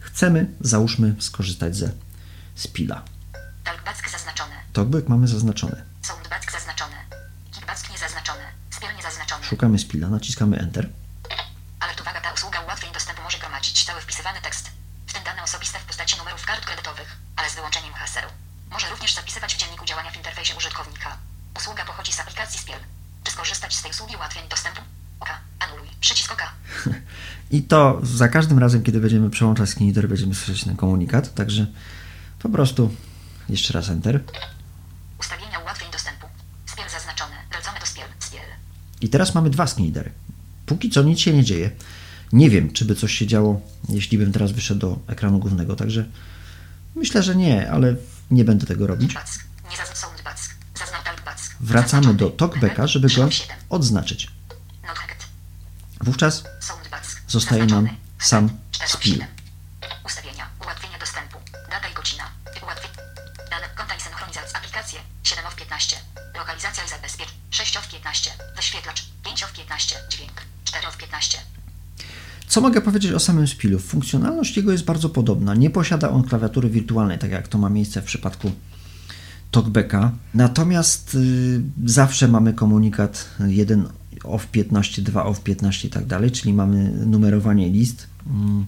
chcemy, 0.00 0.46
załóżmy, 0.60 1.14
skorzystać 1.18 1.76
ze 1.76 1.92
Spila. 2.54 3.02
Talkback 3.64 4.10
zaznaczone. 4.10 4.54
Talkback 4.72 5.08
mamy 5.08 5.28
zaznaczone. 5.28 5.82
Soundback 6.02 6.52
zaznaczone. 6.52 6.96
Kickback 7.52 7.90
niezaznaczone. 7.90 8.44
Spiel 8.70 8.96
niezaznaczone. 8.96 9.44
Szukamy 9.44 9.78
Spila, 9.78 10.08
naciskamy 10.08 10.58
Enter. 10.58 10.88
Alert 11.80 12.00
uwaga, 12.00 12.20
ta 12.20 12.32
usługa 12.32 12.60
ułatwień 12.60 12.92
dostępu 12.92 13.22
może 13.22 13.38
gromadzić 13.38 13.84
cały 13.84 14.00
wpisywany 14.00 14.40
tekst, 14.42 14.70
w 15.06 15.12
tym 15.12 15.24
dane 15.24 15.42
osobiste 15.42 15.78
w 15.78 15.84
postaci 15.84 16.18
numerów 16.18 16.46
kart 16.46 16.64
kredytowych, 16.64 17.16
ale 17.36 17.50
z 17.50 17.54
wyłączeniem 17.54 17.92
haseł. 17.92 18.28
Może 18.70 18.90
również 18.90 19.14
zapisywać 19.14 19.54
w 19.54 19.58
dzienniku 19.58 19.84
działania 19.84 20.10
w 20.10 20.16
interfejsie 20.16 20.54
użytkownika. 20.56 21.16
Usługa 21.56 21.84
pochodzi 21.84 22.12
z 22.12 22.20
aplikacji 22.20 22.60
Spiel. 22.60 22.80
Czy 23.24 23.32
skorzystać 23.32 23.74
z 23.74 23.82
tej 23.82 23.90
usługi 23.90 24.16
ułatwień 24.16 24.48
dostępu? 24.48 24.82
OK. 25.20 25.30
I 27.50 27.62
to 27.62 28.00
za 28.02 28.28
każdym 28.28 28.58
razem, 28.58 28.82
kiedy 28.82 29.00
będziemy 29.00 29.30
przełączać 29.30 29.70
screenreader, 29.70 30.08
będziemy 30.08 30.34
słyszeć 30.34 30.64
ten 30.64 30.76
komunikat, 30.76 31.34
także 31.34 31.66
po 32.38 32.48
prostu 32.48 32.94
jeszcze 33.48 33.72
raz 33.72 33.88
Enter. 33.88 34.24
Ustawienia 35.20 35.58
ułatwień 35.58 35.90
dostępu. 35.90 36.26
Spiel 36.66 36.84
zaznaczone. 36.90 37.34
Wracamy 37.50 37.80
do 37.80 37.86
Spiel. 37.86 38.04
Spiel. 38.18 38.40
I 39.00 39.08
teraz 39.08 39.34
mamy 39.34 39.50
dwa 39.50 39.66
screenreadery. 39.66 40.12
Póki 40.66 40.90
co 40.90 41.02
nic 41.02 41.20
się 41.20 41.32
nie 41.32 41.44
dzieje. 41.44 41.70
Nie 42.32 42.50
wiem, 42.50 42.72
czy 42.72 42.84
by 42.84 42.94
coś 42.94 43.12
się 43.12 43.26
działo, 43.26 43.60
jeśli 43.88 44.18
bym 44.18 44.32
teraz 44.32 44.52
wyszedł 44.52 44.80
do 44.80 44.98
ekranu 45.06 45.38
głównego, 45.38 45.76
także 45.76 46.04
myślę, 46.94 47.22
że 47.22 47.36
nie, 47.36 47.70
ale 47.70 47.96
nie 48.30 48.44
będę 48.44 48.66
tego 48.66 48.86
robić. 48.86 49.14
Wracamy 51.60 52.14
do 52.14 52.30
talkbacka, 52.30 52.86
żeby 52.86 53.08
go 53.08 53.30
7. 53.30 53.56
odznaczyć. 53.68 54.35
Wówczas. 56.00 56.44
Zostaje 57.28 57.66
nam 57.66 57.88
sam 58.18 58.50
siedem. 59.00 59.28
Ustawienia. 60.06 60.46
Dostępu. 61.00 61.38
Data 61.70 61.88
i 61.88 61.94
godzina. 61.94 62.24
Dane 63.50 63.68
konta 63.76 63.94
i 63.94 64.00
synchronizacja. 64.00 64.58
Aplikacje. 64.58 64.98
7 65.22 65.46
of 65.46 65.54
15. 65.54 65.96
Lokalizacja 66.38 66.84
i 66.84 66.88
zabezpiecz. 66.88 67.28
6 67.50 67.76
of 67.76 67.88
15. 67.88 68.30
Wyświetlacz. 68.56 69.06
5 69.24 69.42
of 69.42 69.52
15. 69.52 69.96
Dźwięk. 70.10 70.42
4 70.64 70.88
of 70.88 70.96
15. 70.96 71.38
Co 72.48 72.60
mogę 72.60 72.80
powiedzieć 72.80 73.12
o 73.12 73.20
samym 73.20 73.46
Spilu? 73.46 73.78
Funkcjonalność 73.78 74.56
jego 74.56 74.72
jest 74.72 74.84
bardzo 74.84 75.08
podobna. 75.08 75.54
Nie 75.54 75.70
posiada 75.70 76.10
on 76.10 76.24
klawiatury 76.24 76.70
wirtualnej, 76.70 77.18
tak 77.18 77.30
jak 77.30 77.48
to 77.48 77.58
ma 77.58 77.68
miejsce 77.68 78.02
w 78.02 78.04
przypadku 78.04 78.52
TalkBacka. 79.50 80.12
Natomiast 80.34 81.14
y, 81.14 81.60
zawsze 81.84 82.28
mamy 82.28 82.54
komunikat 82.54 83.28
1 83.46 83.88
of 84.24 84.46
15, 84.46 85.02
2 85.02 85.24
of 85.24 85.40
15 85.40 85.88
i 85.88 85.90
tak 85.90 86.06
dalej, 86.06 86.30
czyli 86.30 86.52
mamy 86.52 86.90
numerowanie 87.06 87.70
list. 87.70 88.06
Mm. 88.26 88.66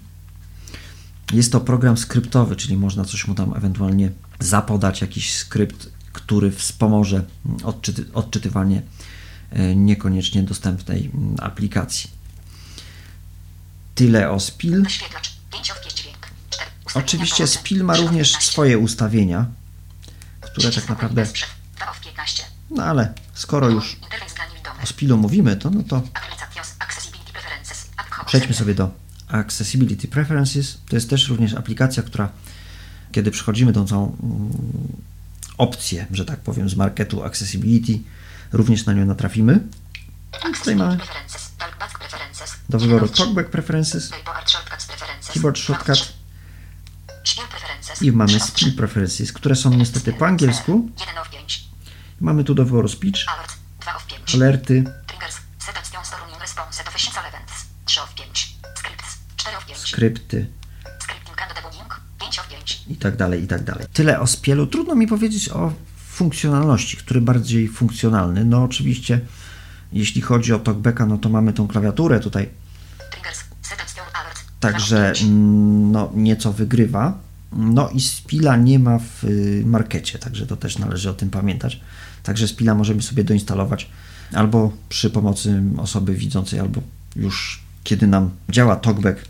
Jest 1.33 1.53
to 1.53 1.61
program 1.61 1.97
skryptowy, 1.97 2.57
czyli 2.57 2.77
można 2.77 3.05
coś 3.05 3.27
mu 3.27 3.35
tam 3.35 3.57
ewentualnie 3.57 4.11
zapodać, 4.41 5.01
jakiś 5.01 5.35
skrypt, 5.35 5.89
który 6.13 6.51
wspomoże 6.51 7.25
odczyty, 7.65 8.05
odczytywanie 8.13 8.83
y, 9.53 9.77
niekoniecznie 9.77 10.43
dostępnej 10.43 11.11
mm, 11.15 11.37
aplikacji. 11.41 12.11
Tyle 13.95 14.31
o 14.31 14.41
Spil. 14.41 14.83
Wyświetlacz. 14.83 15.39
5 15.53 15.71
of 15.71 15.81
5 15.81 15.95
dźwięk. 15.95 16.29
4. 16.51 16.71
Ustawienia 16.87 17.07
Oczywiście. 17.07 17.47
Spil 17.47 17.85
ma 17.85 17.93
3 17.93 18.03
of 18.03 18.09
również 18.09 18.33
15. 18.33 18.53
swoje 18.53 18.79
ustawienia, 18.79 19.47
które 20.41 20.73
tak 20.73 20.89
naprawdę. 20.89 21.23
Bez 21.23 21.33
drzew. 21.33 21.49
2 21.77 21.91
of 21.91 22.01
15. 22.01 22.43
No 22.71 22.85
ale 22.85 23.15
skoro 23.35 23.69
już. 23.69 23.97
O 24.83 24.87
Spilu 24.87 25.17
mówimy, 25.17 25.57
to 25.57 25.71
no 25.71 25.83
to 25.83 26.03
przejdźmy 28.27 28.55
sobie 28.55 28.75
do 28.75 28.91
Accessibility 29.29 30.09
Preferences. 30.09 30.79
To 30.89 30.97
jest 30.97 31.11
też 31.11 31.29
również 31.29 31.55
aplikacja, 31.55 32.03
która 32.03 32.29
kiedy 33.13 33.31
przechodzimy 33.31 33.73
tą 33.73 33.87
całą 33.87 34.17
mm, 34.23 34.51
opcję, 35.59 36.07
że 36.11 36.25
tak 36.25 36.41
powiem, 36.41 36.69
z 36.69 36.77
marketu 36.77 37.25
Accessibility. 37.25 37.99
Również 38.53 38.87
na 38.87 38.93
nią 38.93 39.07
natrafimy. 39.07 39.61
I 40.51 40.55
tutaj 40.55 40.77
mamy 40.77 40.99
do 42.69 42.79
wyboru 42.79 43.09
Talkback 43.09 43.51
Preferences, 43.51 44.11
Keyboard 45.33 45.59
shortcut 45.59 46.13
i 48.01 48.13
mamy 48.13 48.41
Skill 48.41 48.77
Preferences, 48.77 49.33
które 49.33 49.57
są 49.57 49.71
niestety 49.71 50.13
po 50.13 50.27
angielsku. 50.27 50.91
Mamy 52.21 52.45
tu 52.45 52.55
do 52.55 52.65
wyboru 52.65 52.89
Speech, 52.89 53.29
Alert. 53.29 53.53
Dwa 53.81 53.97
of 53.97 54.07
pięć. 54.07 54.18
Alerty, 54.35 54.85
Triggers. 55.07 55.37
Setup 55.59 55.85
storing 56.05 56.41
response 56.41 56.83
to 56.83 56.91
efficient 56.91 57.17
events. 57.29 57.53
3 57.87 58.03
of 58.03 58.09
5. 58.09 58.27
Scripts. 58.75 59.19
4 59.37 59.57
of 59.57 59.65
5. 59.65 59.77
skrypty 59.77 60.47
Scripting 60.99 61.41
and 61.43 61.55
debugging. 61.55 61.91
5 62.19 62.39
of 62.39 62.49
5. 62.49 62.89
i 62.89 62.97
tak 62.97 63.17
dalej, 63.17 63.45
i 63.45 63.47
tak 63.47 63.65
dalej. 63.65 63.87
Tyle 63.93 64.21
o 64.21 64.27
Spielu. 64.27 64.67
Trudno 64.67 64.95
mi 64.95 65.07
powiedzieć 65.07 65.49
o 65.49 65.73
funkcjonalności, 66.09 66.97
który 66.97 67.21
bardziej 67.21 67.69
funkcjonalny. 67.69 68.45
No 68.45 68.63
oczywiście, 68.65 69.21
jeśli 69.93 70.21
chodzi 70.21 70.53
o 70.53 70.59
TalkBacka, 70.59 71.07
no 71.07 71.19
to 71.19 71.29
mamy 71.29 71.53
tą 71.53 71.69
klawiaturę 71.69 72.21
tutaj, 72.21 72.49
także 74.61 75.13
mm, 75.23 75.93
no, 75.93 76.11
nieco 76.15 76.53
wygrywa. 76.53 77.19
No 77.53 77.91
i 77.91 78.01
Spila 78.01 78.57
nie 78.57 78.79
ma 78.79 78.99
w 78.99 79.25
y, 79.25 79.63
markecie, 79.67 80.19
także 80.19 80.47
to 80.47 80.57
też 80.57 80.79
należy 80.79 81.11
o 81.11 81.15
tym 81.15 81.31
pamiętać. 81.31 81.81
Także 82.23 82.49
Spila 82.49 82.75
możemy 82.75 83.03
sobie 83.03 83.25
doinstalować 83.25 83.91
albo 84.33 84.73
przy 84.89 85.11
pomocy 85.11 85.63
osoby 85.79 86.15
widzącej, 86.15 86.61
albo 86.61 86.83
już 87.17 87.63
kiedy 87.85 88.07
nam 88.07 88.31
działa 88.49 88.77
TalkBack 88.77 89.25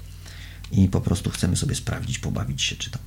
i 0.72 0.88
po 0.88 1.00
prostu 1.00 1.30
chcemy 1.30 1.56
sobie 1.56 1.74
sprawdzić, 1.74 2.18
pobawić 2.18 2.62
się 2.62 2.76
czy 2.76 2.90
tam. 2.90 3.02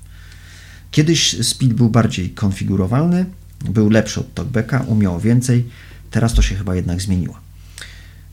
Kiedyś 0.91 1.47
Speed 1.47 1.73
był 1.73 1.89
bardziej 1.89 2.29
konfigurowalny, 2.29 3.25
był 3.59 3.89
lepszy 3.89 4.19
od 4.19 4.33
TalkBacka, 4.33 4.79
umiał 4.79 5.19
więcej, 5.19 5.69
teraz 6.11 6.33
to 6.33 6.41
się 6.41 6.55
chyba 6.55 6.75
jednak 6.75 7.01
zmieniło. 7.01 7.39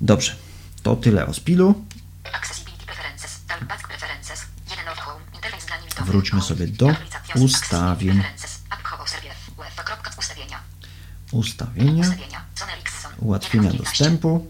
Dobrze, 0.01 0.35
to 0.83 0.97
tyle 0.97 1.27
o 1.27 1.35
Spilu. 1.35 1.85
Accessibility 2.33 2.87
preferences. 2.87 3.41
Talkback 3.49 3.89
preferences. 3.89 4.41
1 4.71 4.89
of 4.93 4.99
home. 4.99 5.21
Interfejs 5.35 5.67
dla 5.67 5.77
niewidomych. 5.77 6.11
Wróćmy 6.11 6.43
sobie 6.43 6.67
do 6.67 6.95
ustawień. 7.35 8.23
Ustawienia. 11.31 11.33
Ustawienia, 11.33 12.01
Ustawienia. 12.01 12.45
Sony 12.55 12.73
Ericsson. 12.73 13.08
Ułatwienia 13.19 13.65
1 13.71 13.81
of 13.81 13.87
15. 13.87 14.05
dostępu, 14.05 14.47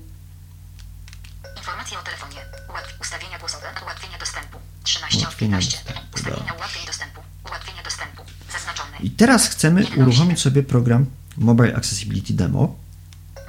Informacje 1.57 1.99
o 1.99 2.03
telefonie. 2.03 2.37
Ustawienia 3.01 3.39
głosowe. 3.39 3.67
Ułatwienia 3.83 4.19
dostępu. 4.19 4.59
13 4.83 5.19
Ułatwienia 5.19 5.59
of 5.59 5.67
15. 5.67 5.79
dostępu, 6.13 6.57
ułatwień 6.57 6.87
dostępu. 6.87 7.21
Ułatwienia 7.49 7.83
dostępu. 7.83 8.23
Zaznaczone. 8.53 8.97
I 9.01 9.11
teraz 9.11 9.49
chcemy 9.49 9.81
1 9.81 9.93
of 9.93 9.99
uruchomić 9.99 10.39
7. 10.39 10.43
sobie 10.43 10.63
program 10.63 11.07
Mobile 11.37 11.77
Accessibility 11.77 12.33
Demo. 12.35 12.75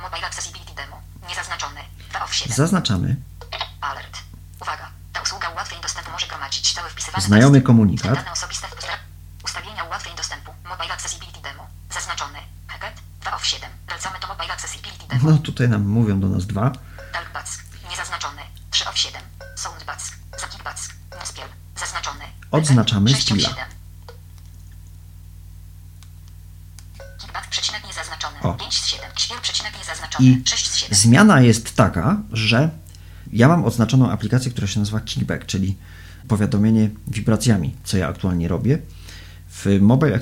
Mobile 0.01 0.27
Accessibility 0.27 0.73
Demo. 0.75 1.01
Niezaznaczone. 1.29 1.81
2 2.09 2.23
of 2.23 2.33
7. 2.35 2.55
Zaznaczamy 2.55 3.15
Alert. 3.81 4.17
Uwaga. 4.61 4.89
Ta 5.13 5.21
usługa 5.21 5.49
ułatwień 5.49 5.81
dostępu 5.81 6.11
może 6.11 6.27
gromadzić 6.27 6.67
stałe 6.67 6.89
wpisywane 6.89 7.23
Znajomy 7.23 7.61
komunikat. 7.61 8.13
Dane 8.15 8.31
osobiste 8.31 8.67
w 8.67 8.71
posta- 8.75 8.99
Ustawienia 9.43 9.83
ułatwień 9.83 10.15
dostępu. 10.15 10.51
Mobile 10.69 10.93
Accessibility 10.93 11.41
Demo. 11.41 11.67
Zaznaczone. 11.93 12.39
Hacket. 12.67 12.93
2 13.21 13.35
of 13.35 13.45
7. 13.45 13.69
Wracamy 13.87 14.19
do 14.19 14.27
Mobile 14.27 14.53
Accessibility 14.53 14.99
Demo. 15.07 15.08
No 15.23 15.37
tutaj 15.37 15.69
nam 15.69 15.87
mówią 15.87 16.19
do 16.19 16.29
nas 16.29 16.45
dwa. 16.45 16.71
Talkback. 17.13 17.47
Niezaznaczone. 17.91 18.41
3 18.71 18.89
of 18.89 18.97
7. 18.97 19.21
Soundback. 19.55 20.01
Zakitback. 20.41 20.77
Muspiel. 21.19 21.45
Zaznaczone. 21.79 22.25
Odznaczamy 22.51 23.09
6 23.09 23.31
of 23.31 23.37
skilla. 23.37 23.49
7. 23.49 23.65
Kickback 27.17 27.47
przecinek 27.49 27.87
niezaznaczony. 27.87 28.39
O. 28.41 28.53
5 28.53 28.73
z 28.77 28.85
7. 28.87 29.05
Śpiew 29.17 29.41
przecinek 29.41 29.77
niezaznaczony. 29.77 30.29
I 30.29 30.41
6 30.45 30.69
z 30.69 30.75
7. 30.75 30.97
zmiana 30.97 31.41
jest 31.41 31.75
taka, 31.75 32.21
że 32.31 32.69
ja 33.33 33.47
mam 33.47 33.65
oznaczoną 33.65 34.11
aplikację, 34.11 34.51
która 34.51 34.67
się 34.67 34.79
nazywa 34.79 34.99
Kickback, 34.99 35.45
czyli 35.45 35.77
powiadomienie 36.27 36.89
wibracjami, 37.07 37.75
co 37.83 37.97
ja 37.97 38.07
aktualnie 38.07 38.47
robię. 38.47 38.79
W 39.49 39.77
Mobile 39.81 40.19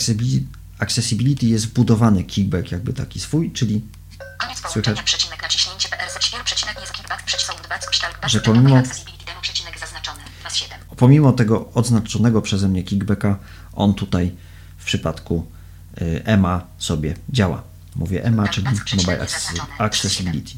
Accessibility, 0.79 1.45
jest 1.45 1.67
wbudowany 1.67 2.23
Kickback, 2.23 2.71
jakby 2.71 2.93
taki 2.93 3.19
swój, 3.19 3.51
czyli 3.51 3.81
Słychać? 4.69 4.97
Że 8.27 8.39
pomimo- 8.41 8.63
mobile 8.63 8.79
accessibility, 8.79 9.25
demo, 9.25 9.41
przecinek, 9.41 9.79
zaznaczone, 9.79 10.23
plus 10.41 10.53
7. 10.53 10.79
pomimo 10.97 11.31
tego 11.31 11.69
odznaczonego 11.73 12.41
przeze 12.41 12.67
mnie 12.67 12.83
kickbacka, 12.83 13.39
on 13.73 13.93
tutaj 13.93 14.35
w 14.77 14.85
przypadku 14.85 15.51
y, 16.01 16.21
EMA 16.25 16.61
sobie 16.77 17.15
działa. 17.29 17.63
Mówię 17.95 18.23
EMA, 18.25 18.47
czyli 18.47 18.67
Mobile 18.67 19.17
Accessi- 19.25 19.61
Accessibility. 19.79 20.51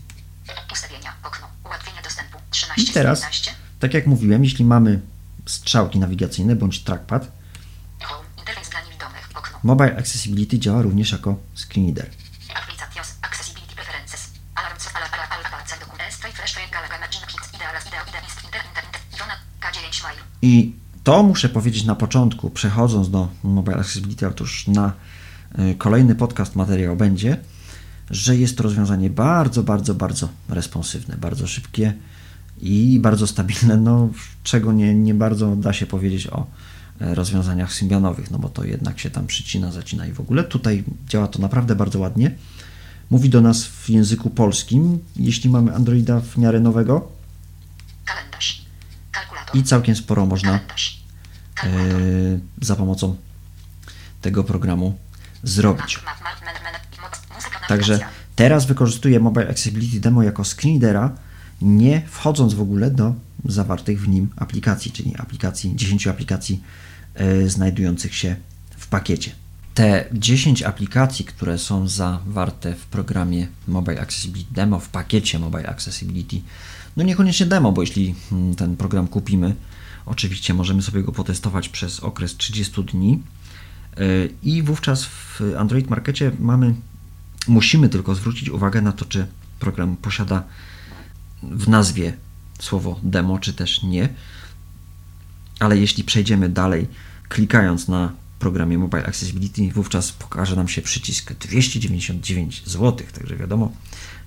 Ustawienia, 0.74 1.14
okno, 1.24 1.48
ułatwienia 1.66 2.02
dostępu, 2.02 2.38
I 2.38 2.52
13 2.52 2.94
teraz, 2.94 3.20
z 3.20 3.22
15. 3.22 3.52
tak 3.80 3.94
jak 3.94 4.08
mówiłem, 4.08 4.44
jeśli 4.44 4.66
mamy 4.66 5.00
strzałki 5.46 6.00
nawigacyjne 6.00 6.56
bądź 6.56 6.84
trackpad. 6.84 7.32
Mobile 9.64 9.98
Accessibility 9.98 10.60
działa 10.60 10.82
również 10.82 11.12
jako 11.12 11.36
screen 11.56 11.86
reader. 11.86 12.10
Applications, 12.56 13.16
accessibility 13.22 13.76
preferences. 13.76 14.30
Alarm, 14.56 14.78
co, 14.80 14.90
alarm, 14.90 15.14
alarm, 15.14 15.32
alarm, 15.32 15.54
alarm, 15.54 15.80
dokum, 15.80 16.00
S, 16.02 16.16
flash, 16.16 16.34
flash, 16.36 16.54
galaga, 16.72 16.98
imagine, 16.98 17.26
kids, 17.28 17.48
ideal, 17.56 17.74
ideal, 17.88 18.08
ideal, 18.08 18.24
inst, 18.24 18.44
inter, 18.46 18.62
inter, 18.70 18.84
inter, 18.88 19.02
Iwona, 19.16 19.36
K9, 19.62 20.04
mail. 20.04 20.20
I 20.42 20.74
to 21.04 21.24
muszę 21.24 21.50
powiedzieć 21.50 21.84
na 21.84 21.96
początku, 21.96 22.50
przechodząc 22.50 23.10
do 23.10 23.28
Mobile 23.44 23.78
Accessibility, 23.78 24.26
ale 24.26 24.36
to 24.36 24.44
już 24.44 24.68
na 24.68 24.94
y, 25.60 25.76
kolejny 25.76 26.16
podcast 26.16 26.56
materiał 26.56 26.96
będzie, 26.96 27.38
że 28.10 28.36
jest 28.36 28.58
to 28.58 28.64
rozwiązanie 28.64 29.10
bardzo, 29.10 29.64
bardzo, 29.64 29.96
bardzo 29.96 30.30
responsywne, 30.50 31.18
bardzo 31.18 31.48
szybkie 31.48 31.94
i 32.62 33.00
bardzo 33.02 33.28
stabilne, 33.28 33.78
no 33.78 34.10
czego 34.44 34.74
nie, 34.74 34.96
nie 34.96 35.14
bardzo 35.14 35.56
da 35.56 35.74
się 35.74 35.86
powiedzieć 35.86 36.28
o 36.28 36.48
e, 37.02 37.16
rozwiązaniach 37.16 37.74
symbianowych, 37.74 38.32
no 38.32 38.40
bo 38.40 38.50
to 38.50 38.64
jednak 38.64 39.00
się 39.00 39.10
tam 39.10 39.28
przycina, 39.28 39.72
zacina 39.72 40.08
i 40.08 40.12
w 40.12 40.20
ogóle. 40.20 40.44
Tutaj 40.44 40.84
działa 41.08 41.28
to 41.28 41.40
naprawdę 41.40 41.76
bardzo 41.76 42.00
ładnie. 42.00 42.32
Mówi 43.10 43.30
do 43.30 43.42
nas 43.42 43.66
w 43.66 43.90
języku 43.90 44.30
polskim, 44.30 45.00
jeśli 45.16 45.50
mamy 45.50 45.76
Androida 45.76 46.20
w 46.20 46.38
miarę 46.38 46.60
nowego. 46.60 47.19
I 49.54 49.64
całkiem 49.64 49.96
sporo 49.96 50.26
można 50.26 50.54
e, 50.54 50.60
za 52.62 52.76
pomocą 52.76 53.16
tego 54.22 54.44
programu 54.44 54.98
zrobić. 55.44 56.00
Także 57.68 58.00
teraz 58.36 58.66
wykorzystuję 58.66 59.20
Mobile 59.20 59.50
Accessibility 59.50 60.00
Demo 60.00 60.24
jako 60.24 60.44
screenreadera, 60.46 61.12
nie 61.62 62.02
wchodząc 62.08 62.54
w 62.54 62.62
ogóle 62.62 62.92
do 62.92 63.14
zawartych 63.46 64.02
w 64.02 64.08
nim 64.08 64.30
aplikacji, 64.36 64.92
czyli 64.92 65.16
aplikacji, 65.18 65.76
10 65.76 66.08
aplikacji 66.08 66.64
e, 67.16 67.50
znajdujących 67.50 68.16
się 68.16 68.36
w 68.78 68.88
pakiecie. 68.88 69.32
Te 69.74 70.06
10 70.14 70.64
aplikacji, 70.64 71.26
które 71.26 71.58
są 71.58 71.88
zawarte 71.88 72.76
w 72.76 72.86
programie 72.86 73.48
Mobile 73.68 74.02
Accessibility 74.02 74.54
Demo, 74.54 74.80
w 74.80 74.90
pakiecie 74.90 75.40
Mobile 75.40 75.70
Accessibility, 75.70 76.42
no 76.98 77.04
niekoniecznie 77.04 77.46
demo, 77.46 77.72
bo 77.72 77.82
jeśli 77.82 78.16
mm, 78.32 78.56
ten 78.56 78.76
program 78.76 79.08
kupimy, 79.08 79.56
oczywiście 80.06 80.54
możemy 80.54 80.82
sobie 80.82 81.04
go 81.04 81.12
potestować 81.12 81.70
przez 81.70 82.00
okres 82.00 82.38
30 82.38 82.84
dni 82.84 83.20
Yy, 83.98 84.34
i 84.44 84.64
wówczas 84.64 85.06
w 85.06 85.42
Android 85.58 85.90
Markecie 85.90 86.32
mamy, 86.40 86.76
musimy 87.48 87.90
tylko 87.90 88.16
zwrócić 88.16 88.50
uwagę 88.50 88.82
na 88.82 88.92
to, 88.92 89.06
czy 89.06 89.28
program 89.60 89.98
posiada 89.98 90.44
w 91.44 91.70
nazwie 91.70 92.14
słowo 92.60 93.00
demo, 93.04 93.40
czy 93.40 93.54
też 93.54 93.84
nie. 93.84 94.10
Ale 95.60 95.78
jeśli 95.78 96.04
przejdziemy 96.04 96.50
dalej, 96.50 96.88
klikając 97.30 97.88
na 97.88 98.12
programie 98.40 98.78
Mobile 98.78 99.06
Accessibility, 99.06 99.72
wówczas 99.74 100.12
pokaże 100.12 100.56
nam 100.56 100.68
się 100.68 100.82
przycisk 100.82 101.34
299 101.34 102.64
zł. 102.66 103.08
Także 103.14 103.36
wiadomo, 103.36 103.72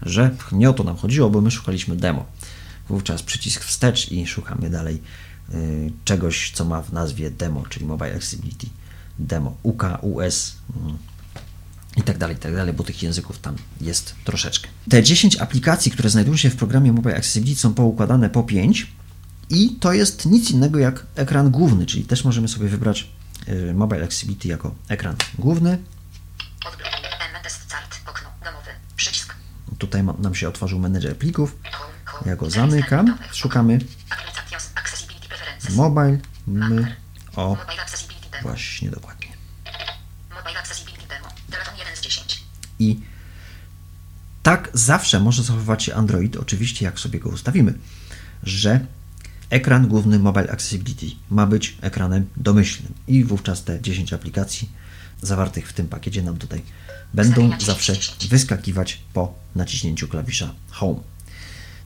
że 0.02 0.36
nie 0.52 0.70
o 0.70 0.72
to 0.72 0.84
nam 0.84 0.96
chodziło, 0.96 1.30
bo 1.30 1.40
my 1.40 1.50
szukaliśmy 1.50 1.96
demo. 1.96 2.26
Wówczas 2.88 3.22
przycisk 3.22 3.64
wstecz 3.64 4.12
i 4.12 4.26
szukamy 4.26 4.70
dalej 4.70 5.02
y, 5.54 5.92
czegoś, 6.04 6.52
co 6.54 6.64
ma 6.64 6.82
w 6.82 6.92
nazwie 6.92 7.30
demo, 7.30 7.64
czyli 7.68 7.86
Mobile 7.86 8.14
Accessibility 8.14 8.66
demo, 9.18 9.56
UK, 9.62 9.82
US 10.02 10.56
mm, 10.76 10.98
i 11.96 12.02
tak 12.02 12.18
dalej, 12.18 12.36
i 12.36 12.38
tak 12.38 12.54
dalej, 12.54 12.74
bo 12.74 12.84
tych 12.84 13.02
języków 13.02 13.38
tam 13.38 13.56
jest 13.80 14.14
troszeczkę. 14.24 14.68
Te 14.88 15.02
10 15.02 15.36
aplikacji, 15.36 15.92
które 15.92 16.10
znajdują 16.10 16.36
się 16.36 16.50
w 16.50 16.56
programie 16.56 16.92
Mobile 16.92 17.16
Accessibility 17.16 17.60
są 17.60 17.74
poukładane 17.74 18.30
po 18.30 18.42
5 18.42 18.86
i 19.50 19.76
to 19.80 19.92
jest 19.92 20.26
nic 20.26 20.50
innego 20.50 20.78
jak 20.78 21.06
ekran 21.14 21.50
główny, 21.50 21.86
czyli 21.86 22.04
też 22.04 22.24
możemy 22.24 22.48
sobie 22.48 22.68
wybrać 22.68 23.08
Mobile 23.74 24.04
Accessibility 24.04 24.48
jako 24.48 24.74
ekran 24.88 25.16
główny. 25.38 25.78
Tutaj 29.78 30.04
nam 30.04 30.34
się 30.34 30.48
otworzył 30.48 30.78
menedżer 30.78 31.18
plików. 31.18 31.56
Ja 32.26 32.36
go 32.36 32.50
zamykam, 32.50 33.18
szukamy 33.32 33.78
mobile, 35.70 36.18
my, 36.46 36.96
o, 37.36 37.56
właśnie 38.42 38.90
dokładnie. 38.90 39.28
Mobile 40.30 40.60
Accessibility 40.60 41.08
Demo. 41.08 41.28
Telefonia 41.50 41.84
10. 42.02 42.44
I 42.78 43.00
tak 44.42 44.70
zawsze 44.72 45.20
może 45.20 45.42
zachowywać 45.42 45.82
się 45.82 45.94
Android, 45.94 46.36
oczywiście 46.36 46.84
jak 46.84 47.00
sobie 47.00 47.20
go 47.20 47.28
ustawimy, 47.28 47.74
że 48.42 48.86
ekran 49.52 49.88
główny 49.88 50.18
Mobile 50.18 50.50
Accessibility 50.50 51.06
ma 51.30 51.46
być 51.46 51.76
ekranem 51.80 52.26
domyślnym 52.36 52.92
i 53.08 53.24
wówczas 53.24 53.64
te 53.64 53.80
10 53.80 54.12
aplikacji 54.12 54.68
zawartych 55.22 55.68
w 55.68 55.72
tym 55.72 55.88
pakiecie 55.88 56.22
nam 56.22 56.36
tutaj 56.38 56.62
będą 57.14 57.50
zawsze 57.60 57.92
wyskakiwać 58.28 59.02
po 59.12 59.34
naciśnięciu 59.54 60.08
klawisza 60.08 60.54
Home. 60.70 61.00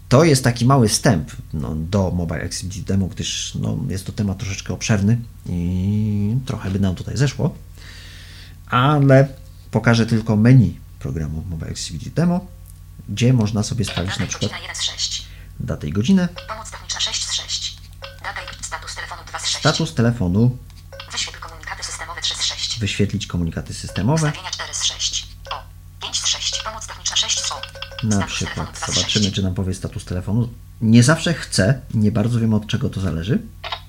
To 0.09 0.25
jest 0.25 0.45
taki 0.45 0.65
mały 0.65 0.89
wstęp 0.89 1.31
no, 1.53 1.75
do 1.75 2.11
Mobile 2.11 2.45
Accessibility 2.45 2.87
Demo, 2.87 3.07
gdyż 3.07 3.55
no, 3.55 3.79
jest 3.89 4.07
to 4.07 4.13
temat 4.13 4.39
troszeczkę 4.39 4.75
obszerny 4.75 5.19
i 5.49 6.37
trochę 6.47 6.71
by 6.71 6.81
nam 6.81 6.95
tutaj 6.95 7.17
zeszło, 7.17 7.55
ale 8.67 9.29
pokażę 9.71 10.07
tylko 10.07 10.37
menu 10.37 10.79
programu 10.99 11.45
Mobile 11.51 11.71
Accessibility 11.71 12.11
Demo, 12.11 12.47
gdzie 13.09 13.33
można 13.33 13.63
sobie 13.63 13.85
sprawdzić 13.85 14.19
na 14.19 14.27
przykład 14.27 14.53
godzina 15.61 15.79
1 15.81 15.87
z 15.87 15.87
6. 15.87 15.87
datę 15.87 15.87
i 15.87 15.93
godzinę, 15.93 16.29
Pomoc 16.49 16.71
techniczna 16.71 17.01
6 17.01 17.27
z 17.27 17.33
6. 17.33 17.77
Data 18.23 18.41
i 18.61 18.65
status 18.65 18.95
telefonu 18.95 19.23
2 19.29 19.39
z 19.39 19.47
6. 19.47 19.59
status 19.59 19.95
telefonu, 19.95 20.59
Wyświetl 21.13 21.39
komunikaty 21.39 21.85
systemowe 21.85 22.21
3 22.21 22.35
z 22.35 22.43
6. 22.43 22.79
wyświetlić 22.79 23.27
komunikaty 23.27 23.75
systemowe, 23.75 24.27
Ustawienia 24.27 24.51
4 24.51 24.75
z 24.75 24.85
6. 24.85 25.27
O. 25.51 25.63
5 26.03 26.21
z 26.21 26.27
6. 26.27 26.63
Pomoc 26.65 26.87
techniczna 26.87 27.17
6 27.17 27.41
z 27.41 27.53
O. 27.53 27.61
na 28.03 28.27
przykład 28.27 28.55
telefonu 28.55 28.73
2 28.73 28.87
z 28.87 28.95
zobaczymy, 28.95 29.25
6. 29.25 29.35
czy 29.35 29.43
nam 29.43 29.55
powie 29.55 29.75
status 29.75 30.05
telefonu. 30.05 30.49
Nie 30.81 31.03
zawsze 31.03 31.35
chcę, 31.35 31.81
nie 31.95 32.13
bardzo 32.13 32.41
wiem 32.41 32.55
od 32.55 32.67
czego 32.67 32.91
to 32.91 33.01
zależy. 33.01 33.39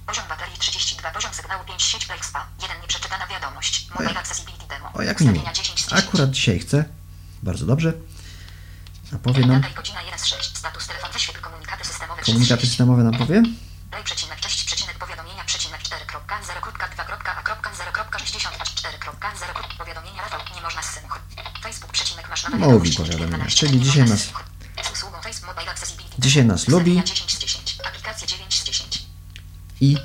Poziom 0.07 0.25
baterii 0.29 0.57
32. 0.59 1.11
Poziom 1.11 1.33
sygnału 1.33 1.63
5. 1.65 1.81
Sieć 1.83 2.05
Play 2.05 2.19
Spa. 2.23 2.47
1. 2.61 2.81
Nieprzeczytana 2.81 3.27
wiadomość. 3.27 3.89
Mobile 3.99 4.19
Accessibility 4.19 4.67
Demo. 4.67 4.91
O 4.93 5.01
jak. 5.01 5.19
Ustawienia 5.19 5.53
10 5.53 5.79
z 5.79 5.89
10. 5.89 6.03
Akurat 6.03 6.31
dzisiaj 6.31 6.59
chcę. 6.59 6.85
Bardzo 7.43 7.65
dobrze. 7.65 7.93
A 9.15 9.17
powie 9.17 9.45
nam, 9.45 9.61
Data 9.61 9.73
i 9.73 9.75
godzina 9.75 10.01
komunikaty 12.27 12.67
systemowe 12.67 12.67
3 12.67 12.67
z 12.67 12.67
komunikaty 12.67 12.67
6. 12.67 12.69
systemowe 12.69 13.03
nam 13.03 13.17
powie. 13.17 13.43
Przecinek 14.03 14.39
cześć 14.39 14.63
przecinek 14.63 14.97
powiadomienia 14.97 15.43
przecinek 15.45 15.81
4 15.81 16.05
kropka 16.05 16.43
0 16.43 16.61
kropka 16.61 16.87
2 16.87 17.03
kropka 17.05 17.37
a 17.37 17.43
kropka 17.43 17.69
0 17.75 17.91
kropka 17.91 18.19
60 18.19 18.55
a 18.59 18.65
4 18.65 18.97
kropka 18.97 19.27
0 19.39 19.53
kropka 19.53 19.75
powiadomienia 19.77 20.21
Rafał 20.21 20.39
nie 20.55 20.61
można. 20.61 20.81
Facebook 21.63 21.91
przecinek 21.91 22.29
masz 22.29 22.43
nowe 22.43 22.57
Mówi 22.57 22.91
powiadomienia, 22.91 23.27
12, 23.27 23.57
czyli 23.67 23.81
dzisiaj 23.81 24.05
nas-. 24.09 24.29
Dzisiaj 26.19 26.45
nas 26.45 26.67
lubi. 26.67 27.03
10 27.03 27.33
z 27.33 27.39
10. 27.39 27.77
Aplikacja 27.87 28.27
9 28.27 28.61
z 28.61 28.63
10. 28.63 29.05
I 29.81 29.97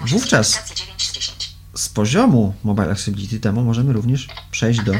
wówczas 0.00 0.54
Aplikacja 0.54 0.76
9 0.76 1.08
z 1.08 1.12
10. 1.12 1.54
z 1.74 1.88
poziomu 1.88 2.54
Mobile 2.64 2.90
Accessibility 2.90 3.40
Demo 3.40 3.62
możemy 3.62 3.92
również 3.92 4.28
przejść 4.50 4.80
do 4.80 4.92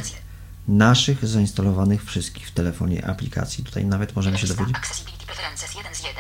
naszych 0.69 1.27
zainstalowanych 1.27 2.05
wszystkich 2.05 2.49
w 2.49 2.51
telefonie 2.51 3.07
aplikacji. 3.07 3.64
Tutaj 3.64 3.85
nawet 3.85 4.16
możemy 4.16 4.38
się 4.38 4.47
dowiedzieć. 4.47 4.77
Accessibility 4.77 5.27
Preferences 5.27 5.75
1 5.75 5.95
z 5.95 6.03
1. 6.03 6.14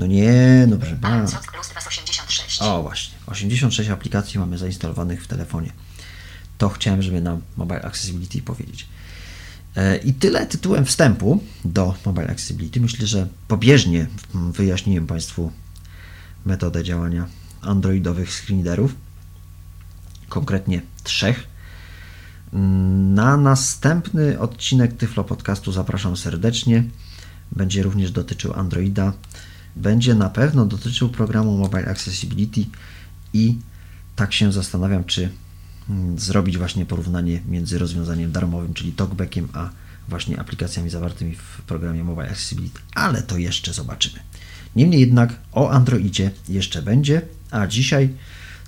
No 0.00 0.06
nie, 0.06 0.66
no 0.68 0.76
proszę 0.76 0.96
pana. 0.96 1.14
Balance 1.14 1.38
plus 1.52 1.68
2 1.68 1.80
z 1.80 1.86
86. 1.86 2.62
O 2.62 2.82
właśnie, 2.82 3.14
86 3.26 3.90
aplikacji 3.90 4.40
mamy 4.40 4.58
zainstalowanych 4.58 5.24
w 5.24 5.26
telefonie. 5.26 5.72
To 6.58 6.68
chciałem, 6.68 7.02
żeby 7.02 7.20
nam 7.20 7.40
Mobile 7.56 7.82
Accessibility 7.82 8.42
powiedzieć. 8.42 8.86
E, 9.76 9.96
I 9.96 10.14
tyle 10.14 10.46
tytułem 10.46 10.84
wstępu 10.84 11.42
do 11.64 11.94
Mobile 12.06 12.26
Accessibility. 12.28 12.80
Myślę, 12.80 13.06
że 13.06 13.28
pobieżnie 13.48 14.06
wyjaśniłem 14.34 15.06
Państwu 15.06 15.52
metodę 16.44 16.84
działania 16.84 17.26
androidowych 17.62 18.32
screenreaderów, 18.32 18.94
konkretnie 20.28 20.82
trzech. 21.04 21.46
Mm, 22.52 23.14
Na 23.14 23.36
następny 23.36 24.38
odcinek 24.38 24.96
Tyflo 24.96 25.24
Podcastu 25.24 25.72
zapraszam 25.72 26.16
serdecznie. 26.16 26.84
Będzie 27.52 27.82
również 27.82 28.10
dotyczył 28.10 28.52
Androida. 28.54 29.12
Będzie 29.76 30.14
na 30.14 30.30
pewno 30.30 30.66
dotyczył 30.66 31.08
programu 31.08 31.56
Mobile 31.56 31.88
Accessibility 31.88 32.64
i 33.32 33.58
tak 34.16 34.32
się 34.32 34.52
zastanawiam, 34.52 35.04
czy 35.04 35.28
mm, 35.90 36.18
zrobić 36.18 36.58
właśnie 36.58 36.86
porównanie 36.86 37.40
między 37.46 37.78
rozwiązaniem 37.78 38.32
darmowym, 38.32 38.74
czyli 38.74 38.92
talkbackiem, 38.92 39.48
a 39.52 39.70
właśnie 40.08 40.40
aplikacjami 40.40 40.90
zawartymi 40.90 41.34
w 41.34 41.62
programie 41.62 42.04
Mobile 42.04 42.30
Accessibility, 42.30 42.80
ale 42.94 43.22
to 43.22 43.38
jeszcze 43.38 43.72
zobaczymy. 43.72 44.18
Niemniej 44.76 45.00
jednak 45.00 45.34
o 45.52 45.70
Androidzie 45.70 46.30
jeszcze 46.48 46.82
będzie, 46.82 47.22
a 47.50 47.66
dzisiaj 47.66 48.08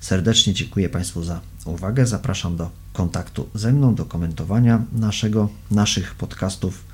serdecznie 0.01 0.53
dziękuję 0.53 0.89
Państwu 0.89 1.23
za 1.23 1.41
uwagę. 1.65 2.05
Zapraszam 2.05 2.57
do 2.57 2.71
kontaktu 2.93 3.49
ze 3.55 3.73
mną, 3.73 3.95
do 3.95 4.05
komentowania 4.05 4.83
naszego, 4.91 5.49
naszych 5.71 6.15
podcastów. 6.15 6.92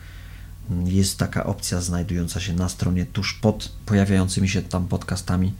Jest 0.85 1.17
taka 1.17 1.45
opcja 1.45 1.81
znajdująca 1.81 2.39
się 2.39 2.53
na 2.53 2.69
stronie 2.69 3.05
tuż 3.05 3.33
pod 3.33 3.71
pojawiającymi 3.85 4.49
się 4.49 4.61
tam 4.61 4.87
podcastami. 4.87 5.53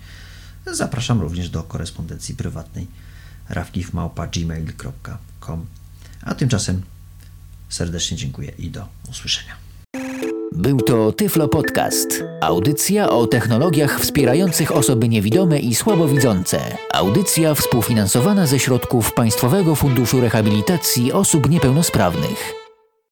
Zapraszam 0.71 1.21
również 1.21 1.49
do 1.49 1.63
korespondencji 1.63 2.35
prywatnej 2.35 2.87
rafkifmałpa.gmail.com 3.49 5.65
A 6.21 6.35
tymczasem 6.35 6.81
serdecznie 7.69 8.17
dziękuję 8.17 8.51
i 8.57 8.69
do 8.69 8.87
usłyszenia. 9.09 9.69
Był 10.51 10.81
to 10.81 11.11
Tyflo 11.11 11.47
Podcast. 11.47 12.23
Audycja 12.41 13.09
o 13.09 13.27
technologiach 13.27 13.99
wspierających 13.99 14.71
osoby 14.71 15.09
niewidome 15.09 15.59
i 15.59 15.75
słabowidzące. 15.75 16.77
Audycja 16.93 17.55
współfinansowana 17.55 18.47
ze 18.47 18.59
środków 18.59 19.13
Państwowego 19.13 19.75
Funduszu 19.75 20.21
Rehabilitacji 20.21 21.11
Osób 21.11 21.49
Niepełnosprawnych. 21.49 22.58